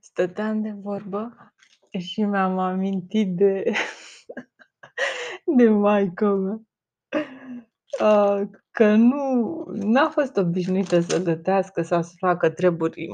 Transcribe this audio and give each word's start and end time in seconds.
Stăteam 0.00 0.62
de 0.62 0.74
vorbă 0.82 1.52
și 1.98 2.22
mi-am 2.22 2.58
amintit 2.58 3.36
de 3.36 3.72
de 5.56 5.68
maică-mea. 5.68 6.60
A, 7.98 8.48
că 8.70 8.94
nu 8.94 9.64
n-a 9.72 10.08
fost 10.08 10.36
obișnuită 10.36 11.00
să 11.00 11.22
gătească 11.22 11.82
sau 11.82 12.02
să 12.02 12.12
facă 12.18 12.50
treburi. 12.50 13.08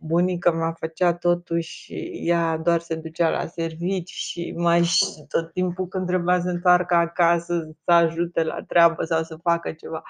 Bunica 0.00 0.50
mea 0.50 0.72
făcea 0.72 1.14
totul 1.14 1.60
și 1.60 2.20
ea 2.24 2.56
doar 2.56 2.80
se 2.80 2.94
ducea 2.94 3.28
la 3.28 3.46
servici 3.46 4.10
și 4.10 4.54
mai 4.56 4.82
și 4.82 5.04
tot 5.28 5.52
timpul 5.52 5.86
când 5.88 6.06
trebuia 6.06 6.40
să 6.40 6.48
întoarcă 6.48 6.94
acasă 6.94 7.70
să 7.84 7.92
ajute 7.92 8.42
la 8.42 8.62
treabă 8.62 9.04
sau 9.04 9.22
să 9.22 9.36
facă 9.42 9.72
ceva, 9.72 10.02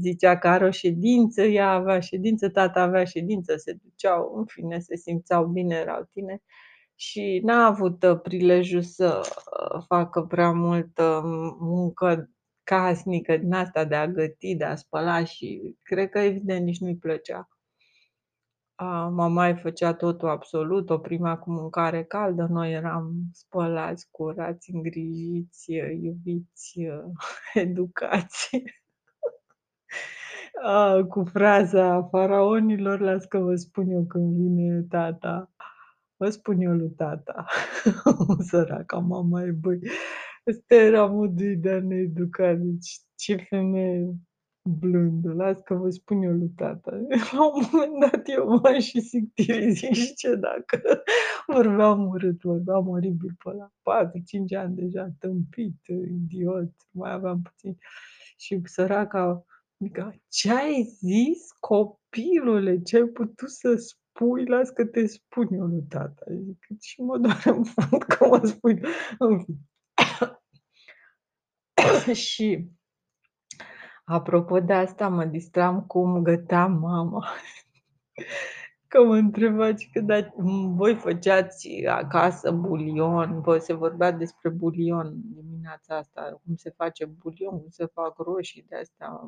zicea 0.00 0.38
că 0.38 0.48
are 0.48 0.64
o 0.66 0.70
ședință, 0.70 1.42
ea 1.42 1.70
avea 1.70 2.00
ședință, 2.00 2.48
tata 2.50 2.82
avea 2.82 3.04
ședință, 3.04 3.56
se 3.56 3.72
duceau, 3.82 4.34
în 4.36 4.44
fine, 4.46 4.78
se 4.78 4.96
simțeau 4.96 5.46
bine, 5.46 5.74
erau 5.76 6.08
tineri 6.12 6.42
și 6.94 7.40
n-a 7.44 7.66
avut, 7.66 8.02
ă, 8.02 8.16
prilejul 8.16 8.82
să, 8.82 9.20
ă, 9.76 9.80
facă 9.88 10.22
prea 10.22 10.52
multă 10.52 11.20
muncă 11.60 12.30
casnică 12.62 13.36
din 13.36 13.52
asta 13.52 13.84
de 13.84 13.94
a 13.94 14.06
găti, 14.08 14.54
de 14.56 14.64
a 14.64 14.74
spăla 14.76 15.24
și 15.24 15.76
cred 15.82 16.08
că 16.10 16.18
evident 16.18 16.64
nici 16.64 16.80
nu-i 16.80 16.96
plăcea. 16.96 17.48
A, 18.76 19.08
mama-i 19.08 19.54
făcea 19.56 19.94
totul 19.94 20.28
absolut, 20.28 20.90
o 20.90 20.98
primea 20.98 21.36
cu 21.38 21.50
mâncare 21.50 22.04
caldă, 22.04 22.46
noi 22.50 22.72
eram 22.72 23.12
spălați, 23.32 24.08
curați, 24.10 24.70
îngrijiți, 24.74 25.72
iubiți, 26.02 26.78
educați. 27.54 28.50
A, 30.66 31.04
cu 31.08 31.24
fraza 31.24 32.02
faraonilor, 32.10 33.00
las 33.00 33.24
că 33.24 33.38
vă 33.38 33.54
spun 33.54 33.90
eu 33.90 34.04
când 34.04 34.34
vine 34.36 34.82
tata. 34.88 35.50
Vă 36.16 36.28
spun 36.30 36.60
eu 36.60 36.72
lui 36.72 36.90
tata. 36.90 37.44
Săraca 38.48 38.98
mamaie, 38.98 39.50
băi, 39.50 39.78
ăsta 40.46 40.74
era 40.74 41.06
modul 41.06 41.46
ei 41.46 41.56
de 41.56 41.70
a 41.70 41.80
ne 41.80 41.96
educa, 41.96 42.54
deci 42.54 42.98
ce 43.16 43.36
femeie 43.36 44.14
blândă, 44.70 45.32
las 45.32 45.60
că 45.60 45.74
vă 45.74 45.90
spun 45.90 46.22
eu 46.22 46.32
lui 46.32 46.52
tata. 46.56 46.90
La 47.32 47.46
un 47.54 47.62
moment 47.72 48.10
dat 48.10 48.22
eu 48.28 48.48
m-am 48.48 48.78
și 48.78 49.00
sictirit, 49.00 49.74
zic: 49.76 49.92
"Și 49.92 50.14
ce 50.14 50.34
dacă?" 50.34 50.82
Vorbeam 51.46 52.06
urât, 52.06 52.40
vorbeam 52.42 52.88
oribil 52.88 53.34
pe 53.44 53.50
ăla, 53.50 53.70
4-5 53.82 54.52
ani 54.54 54.74
deja, 54.74 55.08
tâmpit, 55.18 55.76
idiot, 56.08 56.70
mai 56.90 57.12
aveam 57.12 57.42
puțin 57.42 57.76
și 58.36 58.60
săraca 58.64 59.44
adică: 59.80 60.14
"Ce 60.28 60.52
ai 60.52 60.82
zis, 60.82 61.52
copilule? 61.60 62.82
Ce 62.82 62.96
ai 62.96 63.04
putut 63.04 63.50
să 63.50 63.74
spui? 63.74 64.46
Las 64.46 64.70
că 64.70 64.84
te 64.84 65.06
spun 65.06 65.48
eu 65.52 65.66
lui 65.66 65.84
tata." 65.88 66.24
Zic: 66.44 66.66
"Și 66.80 67.00
mă 67.02 67.18
doare 67.18 67.50
în 67.50 67.64
fund 67.74 68.02
că 68.02 68.26
mă 68.26 68.46
spui" 68.46 68.80
în 69.18 69.44
fine. 69.44 69.58
Și 72.14 72.68
apropo 74.04 74.60
de 74.60 74.72
asta, 74.72 75.08
mă 75.08 75.24
distram 75.24 75.82
cum 75.86 76.22
gătea 76.22 76.66
mama. 76.66 77.24
Că 78.88 79.04
mă 79.04 79.16
întreba 79.16 79.72
cică 79.74 80.00
da 80.00 80.32
voi 80.76 80.94
făceați 80.94 81.84
acasă 81.86 82.50
bulion, 82.50 83.40
bă, 83.40 83.58
se 83.58 83.72
vorbea 83.72 84.10
despre 84.12 84.48
bulion 84.50 85.14
dimineața 85.64 85.96
asta, 85.96 86.40
cum 86.44 86.56
se 86.56 86.70
face 86.70 87.04
bulion, 87.04 87.60
cum 87.60 87.68
se 87.68 87.86
fac 87.86 88.18
roșii 88.18 88.66
de 88.68 88.76
astea, 88.76 89.20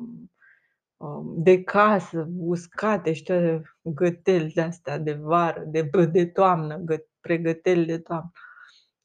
um, 0.97 1.43
de 1.43 1.63
casă, 1.63 2.29
uscate 2.39 3.13
și 3.13 3.23
toate 3.23 3.61
găteli 3.81 4.51
de 4.51 4.61
astea 4.61 4.97
de 4.97 5.13
vară, 5.13 5.63
de 5.67 5.81
b 5.81 5.95
de 6.11 6.25
toamnă, 6.25 6.77
găt 6.77 7.07
pregăteli 7.21 7.85
de 7.85 7.97
toamnă. 7.99 8.31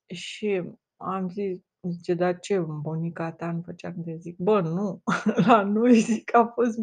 Și 0.07 0.63
am 0.97 1.29
zis, 1.29 1.59
zice: 1.91 2.15
"Dar 2.15 2.39
ce, 2.39 2.59
bunica 2.59 3.33
ta 3.33 3.53
nu 3.53 3.63
făcea?" 3.65 3.95
Zic: 4.19 4.37
"Bă, 4.39 4.61
nu, 4.61 5.03
la 5.47 5.63
noi 5.63 5.95
zic 5.95 6.35
a 6.35 6.45
fost 6.55 6.79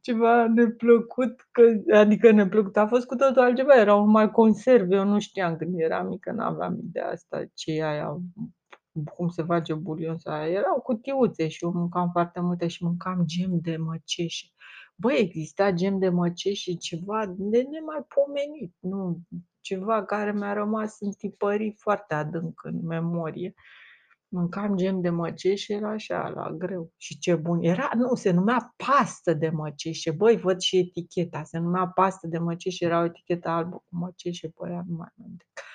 ceva 0.00 0.46
neplăcut, 0.48 1.48
că 1.50 1.62
adică 1.96 2.30
neplăcut, 2.30 2.76
a 2.76 2.86
fost 2.86 3.06
cu 3.06 3.14
totul 3.14 3.42
altceva, 3.42 3.74
erau 3.80 4.04
numai 4.04 4.30
conserve, 4.30 4.94
eu 4.96 5.04
nu 5.04 5.18
știam 5.20 5.56
când 5.56 5.80
eram 5.80 6.06
mică, 6.06 6.32
n-aveam 6.32 6.78
ideea 6.78 7.08
asta, 7.10 7.44
ce 7.54 7.72
e 7.72 7.84
aia, 7.84 8.20
cum 9.04 9.28
se 9.28 9.42
face 9.42 9.74
bulion 9.74 10.18
sau 10.18 10.32
aia, 10.32 10.46
erau 10.46 10.80
cutiuțe 10.80 11.48
și 11.48 11.64
eu 11.64 11.72
mâncam 11.72 12.10
foarte 12.12 12.40
multe 12.40 12.66
și 12.66 12.84
mâncam 12.84 13.22
gem 13.24 13.58
de 13.60 13.76
măceș. 13.76 14.42
Băi, 14.96 15.16
exista 15.18 15.72
gem 15.72 15.98
de 15.98 16.08
măceș 16.08 16.58
și 16.58 16.76
ceva 16.76 17.26
de 17.26 17.62
nemaipomenit, 17.62 18.74
nu, 18.78 19.20
ceva 19.60 20.04
care 20.04 20.32
mi-a 20.32 20.52
rămas 20.52 20.96
întipărit 21.00 21.78
foarte 21.80 22.14
adânc 22.14 22.64
în 22.64 22.86
memorie. 22.86 23.54
Mâncam 24.28 24.76
gem 24.76 25.00
de 25.00 25.10
măceș 25.10 25.60
și 25.60 25.72
era 25.72 25.90
așa, 25.90 26.28
la 26.28 26.50
greu. 26.50 26.92
Și 26.96 27.18
ce 27.18 27.34
bun 27.34 27.62
era! 27.62 27.90
Nu, 27.96 28.14
se 28.14 28.30
numea 28.30 28.74
pastă 28.76 29.34
de 29.34 29.48
măceșe. 29.48 30.10
Băi, 30.10 30.36
văd 30.36 30.60
și 30.60 30.78
eticheta, 30.78 31.42
se 31.42 31.58
numea 31.58 31.86
pastă 31.86 32.26
de 32.26 32.38
măceș, 32.38 32.80
era 32.80 33.00
o 33.00 33.04
etichetă 33.04 33.48
albă 33.48 33.76
cu 33.76 33.96
măceșe 33.96 34.48
pe 34.48 34.70
ea, 34.70 34.84
nu 34.86 34.96
mai 34.96 35.08
amintesc. 35.18 35.69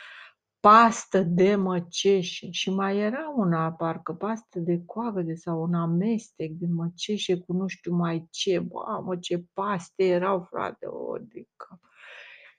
Pastă 0.66 1.22
de 1.22 1.56
măceșe 1.56 2.52
și 2.52 2.70
mai 2.70 2.98
era 2.98 3.34
una 3.36 3.72
parcă, 3.72 4.14
pastă 4.14 4.59
de 4.59 4.81
coagăze 4.86 5.36
sau 5.36 5.62
un 5.62 5.74
amestec 5.74 6.52
de 6.52 6.66
măceșe 6.70 7.38
cu 7.40 7.53
nu 7.53 7.68
știu 7.68 7.94
mai 7.96 8.28
ce. 8.31 8.66
Mamă, 8.72 9.16
ce 9.16 9.46
paste 9.53 10.03
erau, 10.03 10.48
frate, 10.50 10.86
o 10.86 11.18
de 11.18 11.48
cap. 11.56 11.80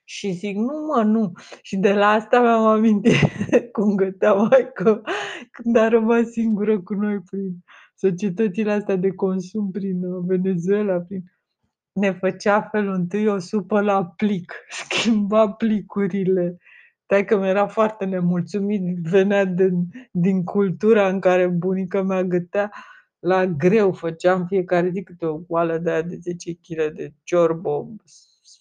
Și 0.03 0.31
zic: 0.31 0.55
"Nu 0.55 0.85
mă, 0.85 1.03
nu." 1.03 1.31
Și 1.61 1.77
de 1.77 1.93
la 1.93 2.07
asta 2.07 2.39
mi-am 2.41 2.65
amintit 2.65 3.13
cum 3.75 3.95
gătea 3.95 4.33
maică 4.33 5.01
când 5.51 5.75
a 5.75 5.87
rămas 5.87 6.27
singură 6.27 6.81
cu 6.81 6.93
noi 6.93 7.19
prin 7.19 7.63
societățile 7.95 8.71
astea 8.71 8.95
de 8.95 9.09
consum 9.09 9.71
prin 9.71 10.25
Venezuela, 10.25 10.99
prin 10.99 11.23
ne 11.93 12.11
făcea 12.13 12.61
felul 12.61 12.93
întâi 12.93 13.27
o 13.27 13.37
supă 13.37 13.81
la 13.81 14.05
plic, 14.05 14.53
schimba 14.79 15.51
plicurile. 15.51 16.57
Taică-mi 17.07 17.47
era 17.47 17.67
foarte 17.67 18.05
nemulțumit, 18.05 18.81
venea 18.97 19.45
din 19.45 19.87
din 20.11 20.43
cultura 20.43 21.07
în 21.07 21.19
care 21.19 21.47
bunica 21.47 22.01
mea 22.01 22.23
gătea 22.23 22.71
la 23.19 23.45
greu, 23.45 23.91
făcea 23.91 24.33
în 24.33 24.45
fiecare 24.47 24.89
zi 24.89 25.03
câte 25.03 25.25
o 25.25 25.39
oală 25.47 25.77
de 25.77 25.91
aia 25.91 26.01
de 26.01 26.15
10 26.15 26.53
kg 26.53 26.91
de 26.95 27.13
ciorbă 27.23 27.87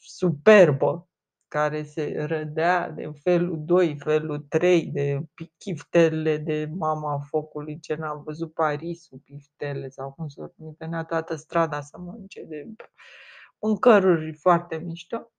superbă, 0.00 1.08
care 1.48 1.82
se 1.82 2.24
râdea 2.26 2.90
de 2.90 3.10
felul 3.22 3.64
2, 3.64 3.96
felul 3.98 4.38
3, 4.48 4.86
de 4.86 5.22
chiftelele 5.58 6.36
de 6.36 6.70
mama 6.74 7.18
focului, 7.18 7.80
ce 7.80 7.94
n-am 7.94 8.22
văzut 8.24 8.52
Parisul, 8.54 9.20
chiftele 9.24 9.88
sau 9.88 10.12
cum 10.12 10.28
se 10.28 10.42
venea 10.78 11.04
toată 11.04 11.34
strada 11.34 11.80
să 11.80 11.98
mănânce 11.98 12.44
de 12.44 12.66
mâncăruri 13.58 14.32
foarte 14.34 14.76
mișto. 14.76 15.30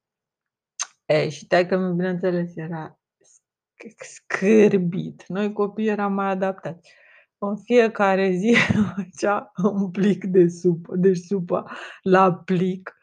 E, 1.08 1.30
și 1.30 1.48
taică-miu, 1.48 1.94
bineînțeles, 1.94 2.56
era 2.56 3.00
sc 3.20 4.04
scârbit. 4.04 5.28
Noi 5.28 5.54
copiii 5.54 5.90
eram 5.90 6.14
mai 6.14 6.28
adaptați. 6.28 6.92
În 7.38 7.58
fiecare 7.58 8.32
zi 8.32 8.56
făcea 8.96 9.52
un 9.64 9.92
plic 9.92 10.26
de 10.26 10.48
supă, 10.48 10.96
deci 10.96 11.18
supa 11.18 11.72
la 12.02 12.34
plic 12.34 12.96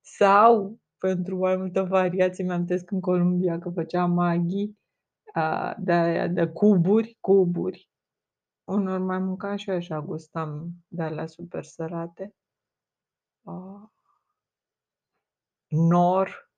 sau 0.00 0.80
pentru 0.98 1.36
mai 1.36 1.56
multă 1.56 1.82
variație, 1.82 2.44
mi-amintesc 2.44 2.90
în 2.90 3.00
Columbia 3.00 3.58
că 3.58 3.70
făcea 3.70 4.06
Maggi, 4.06 4.70
a, 5.32 5.74
de 5.78 5.92
aia 5.92 6.26
de 6.28 6.46
cuburi, 6.46 7.16
cuburi. 7.20 7.90
Uneori 8.64 9.02
mai 9.02 9.18
mâncam 9.18 9.56
și 9.56 9.70
eu 9.70 9.76
așa, 9.76 10.00
gustam 10.00 10.70
de 10.88 11.02
alea 11.02 11.26
super 11.26 11.64
sărate. 11.64 12.34
A 13.44 13.92
Nor. 15.68 16.49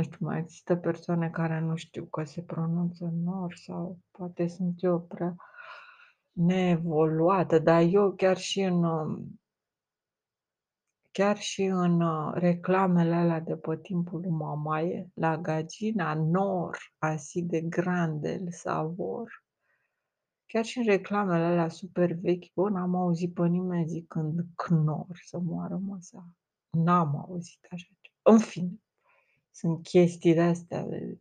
Nu 0.00 0.06
știu, 0.06 0.26
mai 0.26 0.38
există 0.38 0.76
persoane 0.76 1.30
care 1.30 1.60
nu 1.60 1.76
știu 1.76 2.04
că 2.04 2.24
se 2.24 2.42
pronunță 2.42 3.10
nor 3.12 3.54
sau 3.54 3.98
poate 4.10 4.46
sunt 4.46 4.82
eu 4.82 5.00
prea 5.00 5.34
neevoluată, 6.32 7.58
dar 7.58 7.82
eu 7.82 8.12
chiar 8.12 8.36
și 8.36 8.60
în 8.60 8.84
chiar 11.10 11.36
și 11.38 11.62
în 11.62 12.02
reclamele 12.34 13.14
alea 13.14 13.40
de 13.40 13.56
pe 13.56 13.78
timpul 13.82 14.20
lui 14.20 14.30
mamaie, 14.30 15.10
la 15.14 15.38
Gagina, 15.38 16.14
Nor, 16.14 16.78
así 16.98 17.42
de 17.42 17.60
grande 17.60 18.32
el 18.32 18.50
sabor. 18.50 19.44
Chiar 20.46 20.64
și 20.64 20.78
în 20.78 20.84
reclamele 20.84 21.44
alea 21.44 21.68
super 21.68 22.12
vechi, 22.12 22.52
bă, 22.54 22.68
n-am 22.68 22.94
auzit 22.94 23.34
pe 23.34 23.46
nimeni 23.46 23.88
zicând 23.88 24.40
Knorr, 24.54 25.18
să 25.24 25.38
moară 25.38 25.76
măsa. 25.76 26.28
N-am 26.70 27.16
auzit 27.16 27.66
așa 27.70 27.88
ceva. 28.00 28.36
În 28.36 28.38
fine, 28.38 28.80
sunt 29.50 29.82
chestii 29.82 30.34
de 30.34 30.42
astea 30.42 30.82
de 30.82 31.18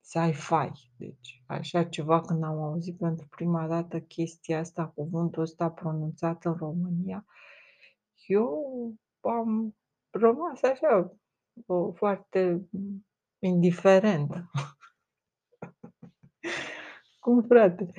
sci-fi, 0.00 0.90
deci 0.96 1.42
așa 1.46 1.84
ceva 1.84 2.20
când 2.20 2.44
am 2.44 2.62
auzit 2.62 2.98
pentru 2.98 3.26
prima 3.28 3.66
dată 3.66 4.00
chestia 4.00 4.58
asta, 4.58 4.92
cuvântul 4.94 5.42
ăsta 5.42 5.70
pronunțat 5.70 6.44
în 6.44 6.54
România, 6.54 7.26
eu 8.26 8.64
am 9.20 9.76
rămas 10.10 10.62
așa 10.62 11.16
o 11.66 11.92
foarte, 11.92 12.68
mm, 12.70 13.06
indiferentă. 13.38 14.50
Cum 17.20 17.42
frate? 17.42 17.92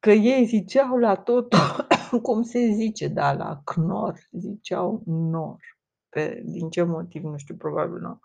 Că 0.00 0.10
ei 0.10 0.46
ziceau 0.46 0.96
la 0.96 1.16
totul, 1.16 1.58
cum 2.22 2.42
se 2.42 2.70
zice, 2.72 3.08
da, 3.08 3.32
la 3.32 3.60
Knorr 3.64 4.18
ziceau 4.30 5.02
nor. 5.06 5.77
Pe 6.08 6.42
din 6.44 6.70
ce 6.70 6.82
motiv, 6.82 7.22
nu 7.22 7.36
știu, 7.36 7.54
probabil 7.54 7.98
nu 7.98 8.20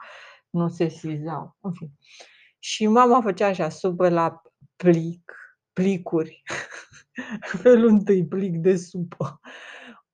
nu 0.53 0.69
sesizau, 0.69 1.57
în 1.61 1.71
fine. 1.71 1.91
Și 2.59 2.87
mama 2.87 3.21
făcea 3.21 3.47
așa, 3.47 3.69
supă 3.69 4.09
la 4.09 4.41
plic, 4.75 5.33
plicuri. 5.73 6.43
Felul 7.61 7.87
întâi, 7.87 8.27
plic 8.27 8.57
de 8.57 8.75
supă. 8.75 9.39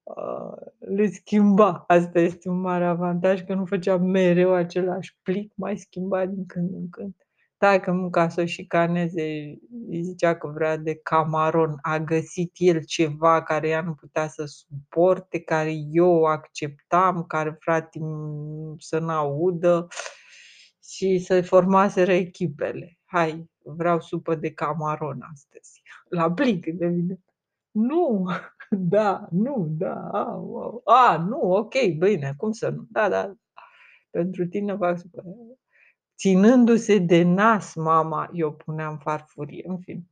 Uh, 0.03 0.71
le 0.79 1.07
schimba. 1.07 1.83
Asta 1.87 2.19
este 2.19 2.49
un 2.49 2.59
mare 2.59 2.85
avantaj, 2.85 3.43
că 3.43 3.53
nu 3.53 3.65
făcea 3.65 3.97
mereu 3.97 4.53
același 4.53 5.17
plic, 5.21 5.51
mai 5.55 5.77
schimba 5.77 6.25
din 6.25 6.45
când 6.45 6.73
în 6.73 6.89
când. 6.89 7.15
Taică-mi 7.59 8.11
ca 8.11 8.29
să 8.29 8.41
o 8.41 8.45
șicaneze, 8.45 9.21
îi 9.87 10.03
zicea 10.03 10.37
că 10.37 10.47
vrea 10.47 10.77
de 10.77 10.95
camaron. 10.95 11.77
A 11.81 11.97
găsit 11.99 12.51
el 12.57 12.83
ceva 12.83 13.43
care 13.43 13.67
ea 13.67 13.81
nu 13.81 13.93
putea 13.93 14.27
să 14.27 14.45
suporte, 14.45 15.39
care 15.39 15.71
eu 15.91 16.23
acceptam, 16.23 17.23
care 17.23 17.57
frate 17.59 17.99
să 18.77 18.99
n-audă 18.99 19.87
și 20.83 21.19
se 21.19 21.41
formaseră 21.41 22.11
echipele. 22.11 22.97
Hai, 23.05 23.49
vreau 23.63 23.99
supă 24.01 24.35
de 24.35 24.51
camaron 24.51 25.27
astăzi. 25.31 25.81
La 26.09 26.31
plic, 26.31 26.65
evident. 26.65 27.23
Nu, 27.71 28.25
da, 28.95 29.27
nu, 29.31 29.67
da, 29.69 30.09
au, 30.13 30.55
au. 30.55 30.81
A, 30.83 31.17
nu, 31.17 31.39
ok, 31.39 31.73
bine, 31.97 32.33
cum 32.37 32.51
să 32.51 32.69
nu? 32.69 32.85
Da, 32.89 33.09
da, 33.09 33.33
pentru 34.09 34.47
tine 34.47 34.75
fac 34.75 34.99
supă. 34.99 35.23
Ținându-se 36.19 36.97
de 36.97 37.23
nas 37.23 37.73
mama, 37.75 38.29
eu 38.33 38.53
puneam 38.53 38.97
farfurie, 38.97 39.63
în 39.67 39.79
fine. 39.79 40.03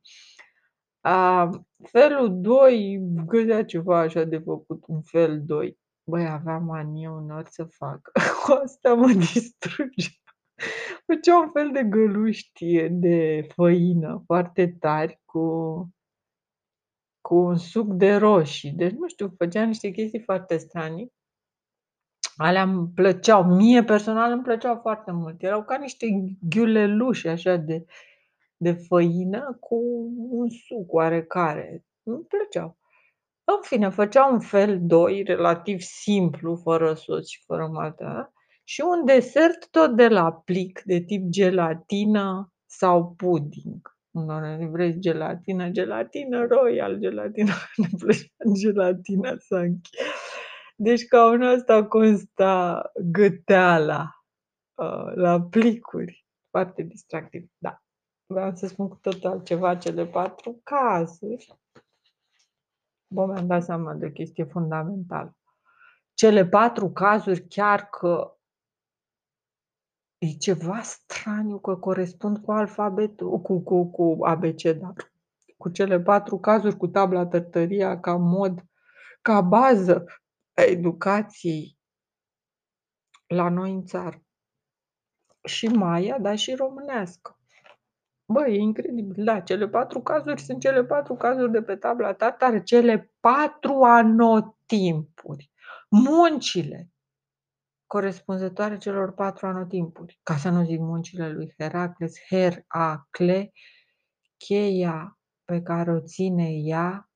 A, 1.02 1.50
felul 1.84 2.42
2, 2.42 3.00
găsea 3.26 3.66
ceva 3.66 4.00
așa 4.00 4.24
de 4.24 4.38
făcut, 4.38 4.84
un 4.88 5.02
fel 5.02 5.42
2. 5.46 5.78
Băi, 6.04 6.28
aveam 6.28 6.64
manie 6.64 7.10
uneori 7.10 7.50
să 7.50 7.64
fac. 7.64 8.12
Cu 8.46 8.52
asta 8.52 8.94
mă 8.94 9.12
distrugea. 9.12 10.10
Făcea 11.06 11.40
un 11.40 11.50
fel 11.52 11.72
de 11.72 11.84
găluști 11.84 12.90
de 12.90 13.48
făină 13.56 14.24
foarte 14.26 14.68
tari 14.80 15.22
cu 15.26 15.90
cu 17.22 17.36
un 17.36 17.58
suc 17.58 17.94
de 17.94 18.16
roșii. 18.16 18.72
Deci, 18.72 18.92
nu 18.92 19.08
știu, 19.08 19.34
făcea 19.38 19.64
niște 19.64 19.92
chestii 19.92 20.22
foarte 20.22 20.58
stranii. 20.58 21.14
Alea 22.38 22.64
îmi 22.64 22.88
plăceau. 22.96 23.44
Mie 23.44 23.84
personal 23.84 24.32
îmi 24.32 24.44
plăceau 24.44 24.80
foarte 24.82 25.12
mult. 25.12 25.44
Erau 25.44 25.64
ca 25.64 25.78
niște 25.78 26.08
ghiuleluși 26.50 27.28
așa 27.28 27.56
de 27.56 27.86
de 28.58 28.72
făină 28.72 29.58
cu 29.60 29.76
un 30.30 30.50
suc 30.50 30.94
oarecare. 30.94 31.86
Îmi 32.04 32.26
plăceau. 32.28 32.78
În 33.44 33.62
fine, 33.62 33.90
făcea 33.90 34.26
un 34.26 34.40
fel 34.40 34.80
2 34.82 35.24
relativ 35.24 35.80
simplu, 35.80 36.56
fără 36.56 36.94
sos 36.94 37.28
și 37.28 37.44
fără 37.46 37.68
maltă, 37.68 38.34
și 38.64 38.82
un 38.82 39.06
desert 39.06 39.68
tot 39.72 39.96
de 39.96 40.08
la 40.08 40.32
plic, 40.32 40.82
de 40.86 41.00
tip 41.00 41.30
gelatină 41.30 42.54
sau 42.66 43.14
pudding. 43.18 43.96
Unora 44.12 44.56
le 44.56 44.66
vrei 44.66 45.00
gelatină, 45.00 45.70
gelatină 45.70 46.46
royal, 46.46 46.98
gelatină 47.00 47.52
ne 47.76 47.88
plăcea 47.98 48.28
gelatina 48.62 49.36
Sankey. 49.40 50.00
Deci 50.80 51.08
cam 51.08 51.32
în 51.32 51.44
asta 51.44 51.86
consta 51.86 52.82
găteala, 53.12 54.24
uh, 54.74 55.12
la 55.16 55.42
plicuri. 55.42 56.26
Foarte 56.50 56.82
distractiv, 56.82 57.50
da. 57.58 57.82
Vreau 58.26 58.56
să 58.56 58.68
spun 58.68 58.88
cu 58.88 58.96
totul 58.96 59.30
altceva, 59.30 59.76
cele 59.76 60.06
4 60.06 60.60
cazuri 60.64 61.58
bă, 63.08 63.26
mi-am 63.26 63.48
dat 63.48 63.64
seama 63.64 63.94
de 63.94 64.06
o 64.06 64.10
chestie 64.10 64.44
fundamentală. 64.44 65.36
Cele 66.14 66.46
4 66.46 66.92
cazuri 66.92 67.48
chiar 67.48 67.90
că 67.90 68.38
e 70.18 70.28
ceva 70.28 70.82
straniu 70.82 71.60
că 71.60 71.76
corespund 71.76 72.38
cu 72.38 72.52
alfabetul, 72.52 73.42
cu 73.42 73.60
cu 73.60 73.86
cu 73.86 74.26
abecedarul. 74.26 75.12
Cu 75.58 75.70
cele 75.70 76.00
4 76.00 76.40
cazuri, 76.40 76.78
cu 76.78 76.88
tabla 76.88 77.26
Tărtăria 77.26 78.00
ca 78.00 78.16
mod, 78.16 78.66
ca 79.22 79.42
bază 79.42 80.04
a 80.04 80.27
educației 80.66 81.78
la 83.28 83.50
noi 83.50 83.72
în 83.72 83.86
țară. 83.86 84.22
Și 85.44 85.68
Maia, 85.68 86.20
dar 86.20 86.38
și 86.38 86.56
românească. 86.56 87.40
Bă, 88.26 88.48
e 88.48 88.58
incredibil, 88.58 89.24
da, 89.24 89.42
cele 89.42 89.68
4 89.68 90.02
cazuri 90.02 90.42
sunt 90.42 90.60
cele 90.60 90.84
4 90.86 91.16
cazuri 91.16 91.52
de 91.52 91.62
pe 91.62 91.76
tabla 91.76 92.14
Tartar, 92.14 92.64
cele 92.64 93.14
4 93.20 93.82
anotimpuri. 93.82 95.52
Muncile 95.90 96.92
corespunzătoare 97.86 98.78
celor 98.78 99.14
4 99.14 99.48
anotimpuri, 99.48 100.20
ca 100.24 100.38
să 100.38 100.50
nu 100.50 100.64
zic 100.64 100.80
muncile 100.80 101.32
lui 101.32 101.54
Heracles, 101.58 102.14
Her-a-cle, 102.30 103.52
cheia 104.38 105.20
pe 105.46 105.62
care 105.62 105.92
o 105.92 106.00
ține 106.00 106.50
ea, 106.50 107.12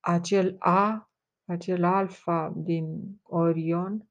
acel 0.00 0.56
A, 0.58 1.10
acel 1.46 1.84
alfa 1.84 2.52
din 2.56 3.18
Orion. 3.22 4.08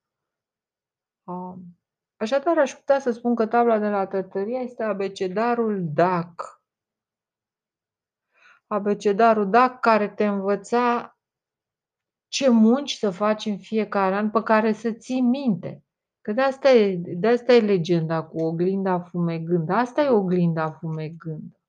Um, 1.23 1.75
Așadar, 2.17 2.57
aș 2.57 2.73
putea 2.73 2.99
să 2.99 3.11
spun 3.11 3.35
că 3.35 3.45
tabla 3.45 3.79
de 3.79 3.87
la 3.87 4.07
Tărtăria 4.07 4.59
este 4.59 4.83
abecedarul 4.83 5.83
DAC. 5.93 6.63
Abecedarul 8.67 9.49
DAC 9.49 9.79
care 9.79 10.09
te 10.09 10.25
învăța 10.25 11.17
ce 12.27 12.49
munci 12.49 12.93
să 12.93 13.09
faci 13.09 13.45
în 13.45 13.57
fiecare 13.57 14.15
an 14.15 14.29
pe 14.29 14.43
care 14.43 14.73
să 14.73 14.91
ții 14.91 15.21
minte. 15.21 15.83
Că 16.21 16.31
de 16.33 16.41
asta 16.41 16.69
e, 16.69 16.95
de 16.95 17.27
asta 17.27 17.53
e 17.53 17.59
legenda 17.59 18.23
cu 18.23 18.41
oglinda 18.43 18.99
fumegând. 18.99 19.69
Asta 19.69 20.01
e 20.01 20.09
oglinda 20.09 20.71
fumegând. 20.71 21.59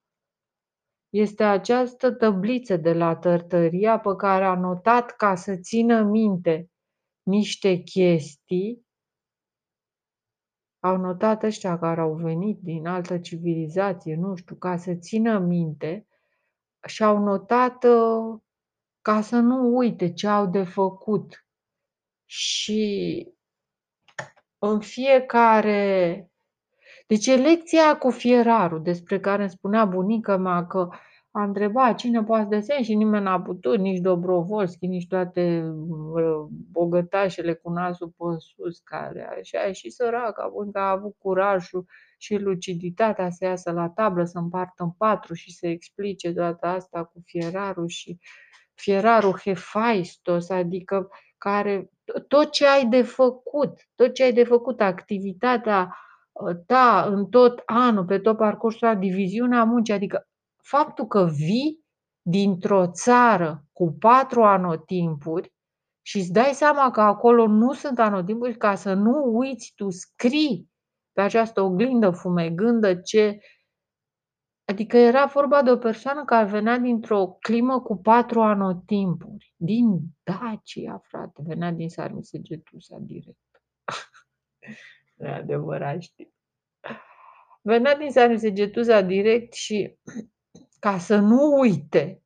Este 1.17 1.45
această 1.45 2.13
tabliță 2.13 2.77
de 2.77 2.93
la 2.93 3.17
Tărtăria 3.17 3.99
pe 3.99 4.15
care 4.17 4.45
a 4.45 4.55
notat 4.55 5.11
ca 5.11 5.35
să 5.35 5.57
țină 5.57 6.03
minte 6.03 6.71
niște 7.23 7.77
chestii 7.77 8.87
au 10.79 10.97
notat 10.97 11.43
ăștia 11.43 11.79
care 11.79 12.01
au 12.01 12.15
venit 12.15 12.59
din 12.63 12.87
altă 12.87 13.19
civilizație, 13.19 14.17
nu 14.17 14.35
știu, 14.35 14.57
ca 14.57 14.77
să 14.77 14.95
țină 14.95 15.39
minte 15.39 16.07
și 16.87 17.03
au 17.03 17.19
notat 17.19 17.85
uh, 17.85 18.41
ca 19.01 19.21
să 19.21 19.37
nu 19.37 19.77
uite 19.77 20.13
ce 20.13 20.27
au 20.27 20.47
de 20.47 20.65
făcut. 20.65 21.47
Și 22.25 23.27
în 24.59 24.81
fiecare 24.81 26.31
deci 27.07 27.27
e 27.27 27.37
lecția 27.37 27.99
cu 27.99 28.11
fierarul 28.11 28.83
despre 28.83 29.21
care 29.21 29.43
îmi 29.43 29.51
spunea 29.51 29.85
bunica 29.85 30.37
mea 30.37 30.67
că 30.67 30.89
a 31.31 31.43
întrebat 31.43 31.97
cine 31.97 32.23
poate 32.23 32.47
desen 32.57 32.83
și 32.83 32.95
nimeni 32.95 33.25
n-a 33.25 33.41
putut, 33.41 33.79
nici 33.79 33.99
Dobrovolski, 33.99 34.87
nici 34.87 35.07
toate 35.07 35.63
uh, 35.89 36.47
bogătașele 36.73 37.55
cu 37.55 37.71
nasul 37.71 38.09
pe 38.17 38.25
sus, 38.39 38.79
care 38.79 39.29
așa, 39.39 39.73
și 39.73 39.91
săraca, 39.91 40.53
că 40.73 40.79
a 40.79 40.91
avut 40.91 41.17
curajul 41.19 41.87
și 42.19 42.37
luciditatea 42.37 43.31
să 43.31 43.45
iasă 43.45 43.71
la 43.71 43.89
tablă, 43.89 44.25
să 44.25 44.39
împartă 44.39 44.83
în 44.83 44.91
patru 44.91 45.35
și 45.35 45.53
să 45.53 45.67
explice 45.67 46.33
toată 46.33 46.67
asta 46.67 47.05
cu 47.05 47.23
fierarul 47.25 47.89
și 47.89 48.19
fierarul 48.75 49.39
Hephaistos, 49.39 50.51
adică 50.51 51.09
care 51.39 51.91
tot 52.29 52.51
ce 52.51 52.67
ai 52.67 52.87
de 52.87 53.03
făcut, 53.03 53.89
tot 53.95 54.15
ce 54.15 54.23
ai 54.23 54.33
de 54.33 54.45
făcut, 54.45 54.81
activitatea 54.81 55.97
ta 56.67 57.07
în 57.11 57.27
tot 57.27 57.63
anul, 57.67 58.05
pe 58.05 58.19
tot 58.19 58.37
parcursul, 58.37 58.97
diviziunea 58.99 59.65
muncii, 59.65 59.95
adică 59.95 60.29
faptul 60.63 61.07
că 61.07 61.25
vii 61.25 61.85
dintr-o 62.23 62.87
țară 62.91 63.65
cu 63.73 63.97
patru 63.99 64.43
anotimpuri 64.43 65.53
și 66.03 66.19
îți 66.19 66.33
dai 66.33 66.53
seama 66.53 66.91
că 66.91 67.01
acolo 67.01 67.47
nu 67.47 67.73
sunt 67.73 67.99
anotimpuri, 67.99 68.57
ca 68.57 68.75
să 68.75 68.95
nu 68.95 69.25
uiți, 69.25 69.73
tu 69.77 69.91
scrii 69.91 70.71
pe 71.13 71.21
această 71.21 71.61
oglindă 71.61 72.11
fumegândă 72.11 72.95
ce... 72.95 73.39
Adică 74.65 74.97
era 74.97 75.25
vorba 75.25 75.63
de 75.63 75.71
o 75.71 75.77
persoană 75.77 76.25
care 76.25 76.51
venea 76.51 76.79
dintr-o 76.79 77.27
climă 77.27 77.81
cu 77.81 77.97
patru 77.97 78.41
anotimpuri. 78.41 79.55
Din 79.57 80.01
Dacia, 80.23 80.99
frate, 81.03 81.43
venea 81.45 81.73
din 81.73 81.89
Sarmisegetusa 81.89 82.97
direct. 83.01 83.63
E 85.17 85.29
adevărat, 85.29 86.01
știi. 86.01 86.35
Venea 87.63 87.97
din 87.97 88.11
Sarmisegetusa 88.11 89.01
direct 89.01 89.53
și 89.53 89.99
ca 90.81 90.99
să 90.99 91.17
nu 91.17 91.59
uite 91.59 92.21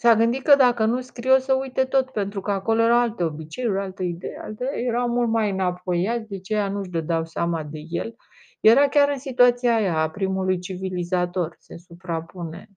S-a 0.00 0.14
gândit 0.14 0.42
că 0.42 0.54
dacă 0.56 0.84
nu 0.84 1.00
scrie 1.00 1.30
o 1.30 1.38
să 1.38 1.54
uite 1.54 1.84
tot, 1.84 2.10
pentru 2.10 2.40
că 2.40 2.50
acolo 2.50 2.82
erau 2.82 2.98
alte 2.98 3.24
obiceiuri, 3.24 3.78
alte 3.78 4.02
idei, 4.04 4.36
alte 4.36 4.64
erau 4.74 5.08
mult 5.08 5.28
mai 5.28 5.50
înapoiați, 5.50 6.28
de 6.28 6.36
aceea 6.36 6.68
nu-și 6.68 6.90
dădeau 6.90 7.24
seama 7.24 7.62
de 7.62 7.78
el. 7.88 8.16
Era 8.60 8.88
chiar 8.88 9.08
în 9.08 9.18
situația 9.18 9.74
aia 9.74 10.00
a 10.00 10.10
primului 10.10 10.58
civilizator, 10.58 11.56
se 11.58 11.76
suprapune. 11.76 12.68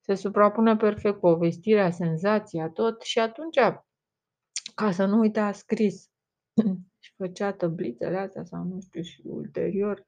Se 0.00 0.14
suprapune 0.14 0.76
perfect 0.76 1.20
povestirea, 1.20 1.90
senzația, 1.90 2.68
tot 2.68 3.02
și 3.02 3.18
atunci, 3.18 3.58
ca 4.74 4.90
să 4.90 5.04
nu 5.04 5.18
uite, 5.18 5.40
a 5.40 5.52
scris 5.52 6.10
și 7.04 7.14
făcea 7.16 7.52
tăblițele 7.52 8.16
astea 8.16 8.44
sau 8.44 8.62
nu 8.62 8.80
știu 8.80 9.02
și 9.02 9.20
ulterior 9.24 10.06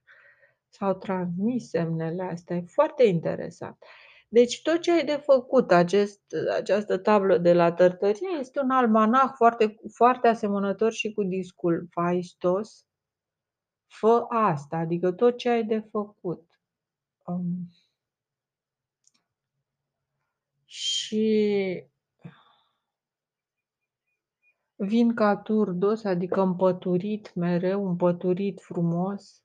s-au 0.68 0.94
transmis 0.94 1.68
semnele 1.68 2.22
astea. 2.22 2.56
E 2.56 2.64
foarte 2.66 3.04
interesant. 3.04 3.76
Deci 4.28 4.62
tot 4.62 4.80
ce 4.80 4.92
ai 4.92 5.04
de 5.04 5.16
făcut, 5.24 5.70
acest, 5.70 6.20
această 6.56 6.98
tablă 6.98 7.38
de 7.38 7.52
la 7.52 7.72
tărtărie, 7.72 8.28
este 8.40 8.60
un 8.60 8.70
almanah 8.70 9.32
foarte, 9.36 9.76
foarte 9.94 10.28
asemănător 10.28 10.92
și 10.92 11.12
cu 11.12 11.22
discul 11.22 11.88
Faistos. 11.90 12.86
Fă 13.86 14.24
asta, 14.28 14.76
adică 14.76 15.12
tot 15.12 15.36
ce 15.36 15.48
ai 15.48 15.64
de 15.64 15.78
făcut. 15.90 16.48
Um, 17.26 17.68
și 20.64 21.84
vin 24.76 25.14
ca 25.14 25.36
turdos, 25.36 26.04
adică 26.04 26.40
împăturit 26.40 27.34
mereu, 27.34 27.88
împăturit 27.88 28.60
frumos. 28.60 29.42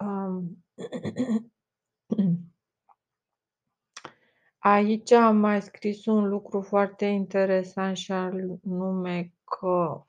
Um, 0.00 0.64
Aici 4.60 5.12
am 5.12 5.36
mai 5.36 5.62
scris 5.62 6.06
un 6.06 6.28
lucru 6.28 6.60
foarte 6.60 7.04
interesant 7.04 7.96
și 7.96 8.12
anume 8.12 9.32
că 9.44 10.06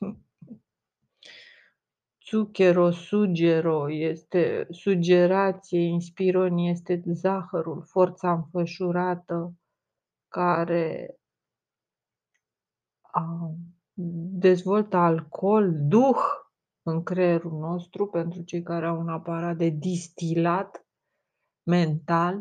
Zucchero, 2.30 2.90
sugero 2.90 3.92
este 3.92 4.66
sugerație, 4.70 5.80
inspiron 5.80 6.58
este 6.58 7.02
zahărul, 7.06 7.82
forța 7.82 8.32
înfășurată 8.32 9.54
care 10.28 11.14
a, 11.14 11.19
dezvoltă 14.38 14.96
alcool, 14.96 15.74
duh 15.80 16.18
în 16.82 17.02
creierul 17.02 17.58
nostru 17.58 18.06
pentru 18.06 18.42
cei 18.42 18.62
care 18.62 18.86
au 18.86 19.00
un 19.00 19.08
aparat 19.08 19.56
de 19.56 19.68
distilat 19.68 20.86
mental, 21.62 22.40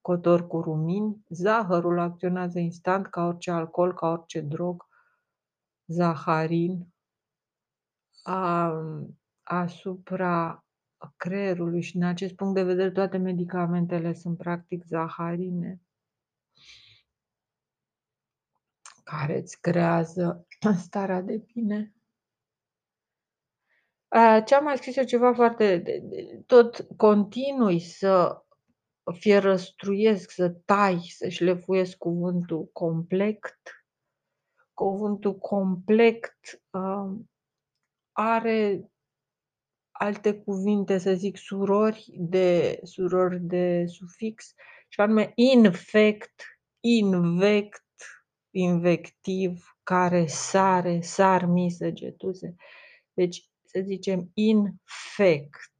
cotor 0.00 0.46
cu 0.46 0.60
rumini. 0.60 1.24
Zahărul 1.28 1.98
acționează 1.98 2.58
instant 2.58 3.06
ca 3.06 3.26
orice 3.26 3.50
alcool, 3.50 3.94
ca 3.94 4.06
orice 4.06 4.40
drog, 4.40 4.86
zaharin, 5.86 6.88
a, 8.22 8.72
asupra 9.42 10.64
creierului 11.16 11.82
și 11.82 11.92
din 11.92 12.04
acest 12.04 12.34
punct 12.34 12.54
de 12.54 12.62
vedere 12.62 12.90
toate 12.90 13.16
medicamentele 13.16 14.12
sunt 14.12 14.36
practic 14.36 14.84
zaharine 14.84 15.80
care 19.18 19.38
îți 19.38 19.60
creează 19.60 20.46
starea 20.86 21.20
de 21.20 21.44
bine. 21.54 21.94
Ce 24.44 24.54
am 24.54 24.64
mai 24.64 24.76
scris 24.76 24.96
eu 24.96 25.04
ceva 25.04 25.34
foarte 25.34 25.82
tot 26.46 26.86
continui 26.96 27.80
să 27.80 28.42
fierăstruiesc, 29.12 30.30
să 30.30 30.48
tai, 30.48 30.98
să 31.16 31.28
șlefuiesc 31.28 31.96
cuvântul 31.96 32.68
complet. 32.72 33.56
Cuvântul 34.74 35.38
complet 35.38 36.36
uh, 36.70 37.18
are 38.12 38.88
alte 39.90 40.34
cuvinte, 40.34 40.98
să 40.98 41.14
zic, 41.14 41.36
surori 41.36 42.14
de, 42.18 42.80
surori 42.82 43.40
de 43.40 43.84
sufix, 43.86 44.54
și 44.88 45.00
anume 45.00 45.32
infect, 45.34 46.42
invect, 46.80 47.84
invectiv, 48.54 49.76
care 49.82 50.26
sare, 50.26 51.00
sar, 51.00 51.44
mi, 51.44 51.70
săgetuse. 51.70 52.54
Deci, 53.12 53.48
să 53.64 53.80
zicem, 53.84 54.30
infect. 54.34 55.72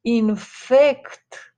Infect. 0.00 1.56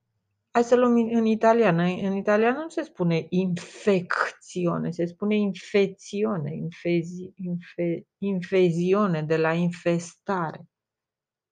Hai 0.51 0.63
să 0.63 0.75
luăm 0.75 0.95
în 0.95 1.25
italiană. 1.25 1.83
În 1.83 2.15
italiană 2.15 2.57
nu 2.57 2.69
se 2.69 2.81
spune 2.81 3.25
infecțiune, 3.29 4.91
se 4.91 5.05
spune 5.05 5.35
infezione, 5.35 6.55
infezi, 6.55 7.31
infe, 7.35 8.07
infezione, 8.17 9.23
de 9.23 9.37
la 9.37 9.53
infestare. 9.53 10.69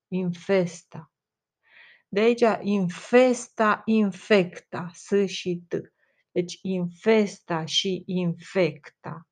Infesta. 0.08 1.12
De 2.08 2.20
aici 2.20 2.44
infesta, 2.62 3.82
infecta, 3.86 4.92
S 4.94 5.10
și 5.26 5.64
T. 5.68 5.74
Deci 6.38 6.60
infesta 6.62 7.66
și 7.66 8.04
infecta 8.06 9.28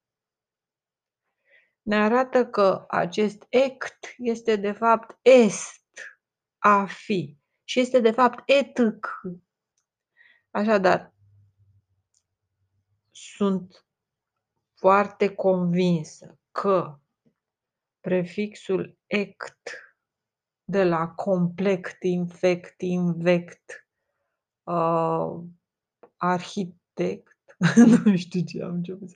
ne 1.82 1.96
arată 1.96 2.46
că 2.46 2.86
acest 2.88 3.46
ect 3.50 4.14
este 4.18 4.56
de 4.56 4.72
fapt 4.72 5.18
est, 5.22 5.84
a 6.58 6.86
fi, 6.86 7.38
și 7.64 7.80
este 7.80 8.00
de 8.00 8.12
fapt 8.12 8.50
etc. 8.50 8.80
Așadar, 10.50 11.14
sunt 13.12 13.86
foarte 14.74 15.36
convinsă 15.36 16.40
că 16.52 17.00
prefixul 18.00 18.98
ect 19.06 19.72
de 20.64 20.84
la 20.84 21.08
complect, 21.08 22.04
infect, 22.04 22.82
invect, 22.82 23.88
uh, 24.64 25.44
arhitect, 26.96 27.28
nu 28.06 28.16
știu 28.16 28.42
ce 28.42 28.64
am 28.64 28.74
început 28.74 29.10
să 29.10 29.16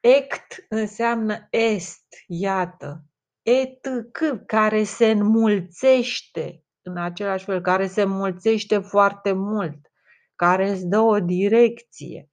Ect 0.00 0.66
înseamnă 0.68 1.46
est, 1.50 2.06
iată. 2.26 3.04
Etc, 3.42 4.46
care 4.46 4.82
se 4.82 5.10
înmulțește 5.10 6.64
în 6.82 6.96
același 6.96 7.44
fel, 7.44 7.60
care 7.60 7.86
se 7.86 8.02
înmulțește 8.02 8.78
foarte 8.78 9.32
mult, 9.32 9.92
care 10.36 10.70
îți 10.70 10.86
dă 10.86 10.98
o 10.98 11.20
direcție. 11.20 12.28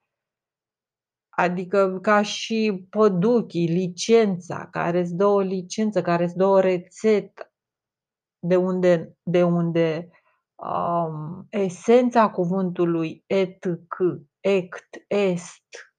Adică 1.29 1.99
ca 2.01 2.21
și 2.21 2.87
păduchii, 2.89 3.67
licența, 3.67 4.67
care 4.71 4.99
îți 4.99 5.15
dă 5.15 5.25
o 5.25 5.39
licență, 5.39 6.01
care 6.01 6.23
îți 6.23 6.35
dă 6.35 6.45
o 6.45 6.59
rețetă, 6.59 7.53
de 8.39 8.55
unde, 8.55 9.17
de 9.23 9.43
unde 9.43 10.09
um, 10.55 11.47
esența 11.49 12.29
cuvântului 12.29 13.23
etc, 13.27 13.65
ect, 14.41 15.03
est, 15.07 15.93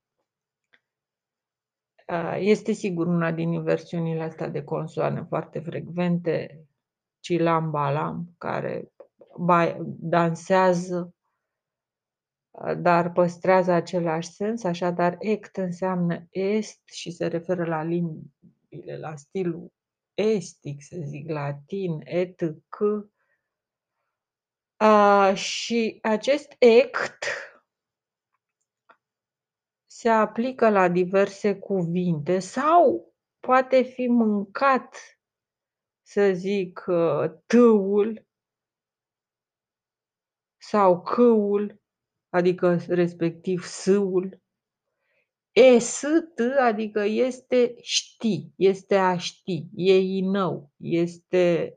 este 2.38 2.72
sigur 2.72 3.06
una 3.06 3.32
din 3.32 3.52
inversiunile 3.52 4.22
astea 4.22 4.48
de 4.48 4.64
consoane 4.64 5.22
foarte 5.22 5.60
frecvente, 5.60 6.66
Cilam 7.20 7.70
Balam, 7.70 8.34
care 8.38 8.92
dansează, 9.98 11.14
dar 12.78 13.12
păstrează 13.12 13.72
același 13.72 14.28
sens, 14.28 14.64
așadar 14.64 15.16
ect 15.18 15.56
înseamnă 15.56 16.26
est 16.30 16.88
și 16.88 17.10
se 17.10 17.26
referă 17.26 17.64
la 17.64 17.82
limbile, 17.82 18.98
la 18.98 19.16
stilul 19.16 19.72
estic, 20.14 20.82
să 20.82 20.96
zic, 21.00 21.30
latin, 21.30 22.00
et, 22.04 22.40
c. 22.68 22.76
și 25.34 25.98
acest 26.02 26.56
ect 26.58 27.24
se 30.02 30.08
aplică 30.08 30.68
la 30.68 30.88
diverse 30.88 31.58
cuvinte 31.58 32.38
sau 32.38 33.14
poate 33.40 33.82
fi 33.82 34.06
mâncat, 34.06 34.96
să 36.02 36.32
zic, 36.32 36.84
uh, 36.86 37.30
tâul 37.46 38.26
sau 40.60 41.02
câul, 41.02 41.80
adică 42.28 42.78
respectiv 42.88 43.64
sâul. 43.64 44.40
E, 45.52 45.78
t, 46.34 46.40
adică 46.60 47.00
este 47.00 47.74
ști, 47.80 48.52
este 48.56 48.96
a 48.96 49.16
ști, 49.16 49.68
e 49.74 49.98
inău, 49.98 50.72
este 50.76 51.76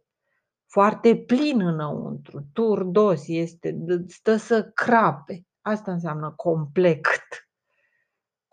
foarte 0.65 1.17
plin 1.17 1.61
înăuntru, 1.61 2.49
turdos, 2.53 3.27
este, 3.27 3.77
stă 4.07 4.35
să 4.35 4.71
crape. 4.73 5.45
Asta 5.61 5.91
înseamnă 5.91 6.31
complect 6.31 7.44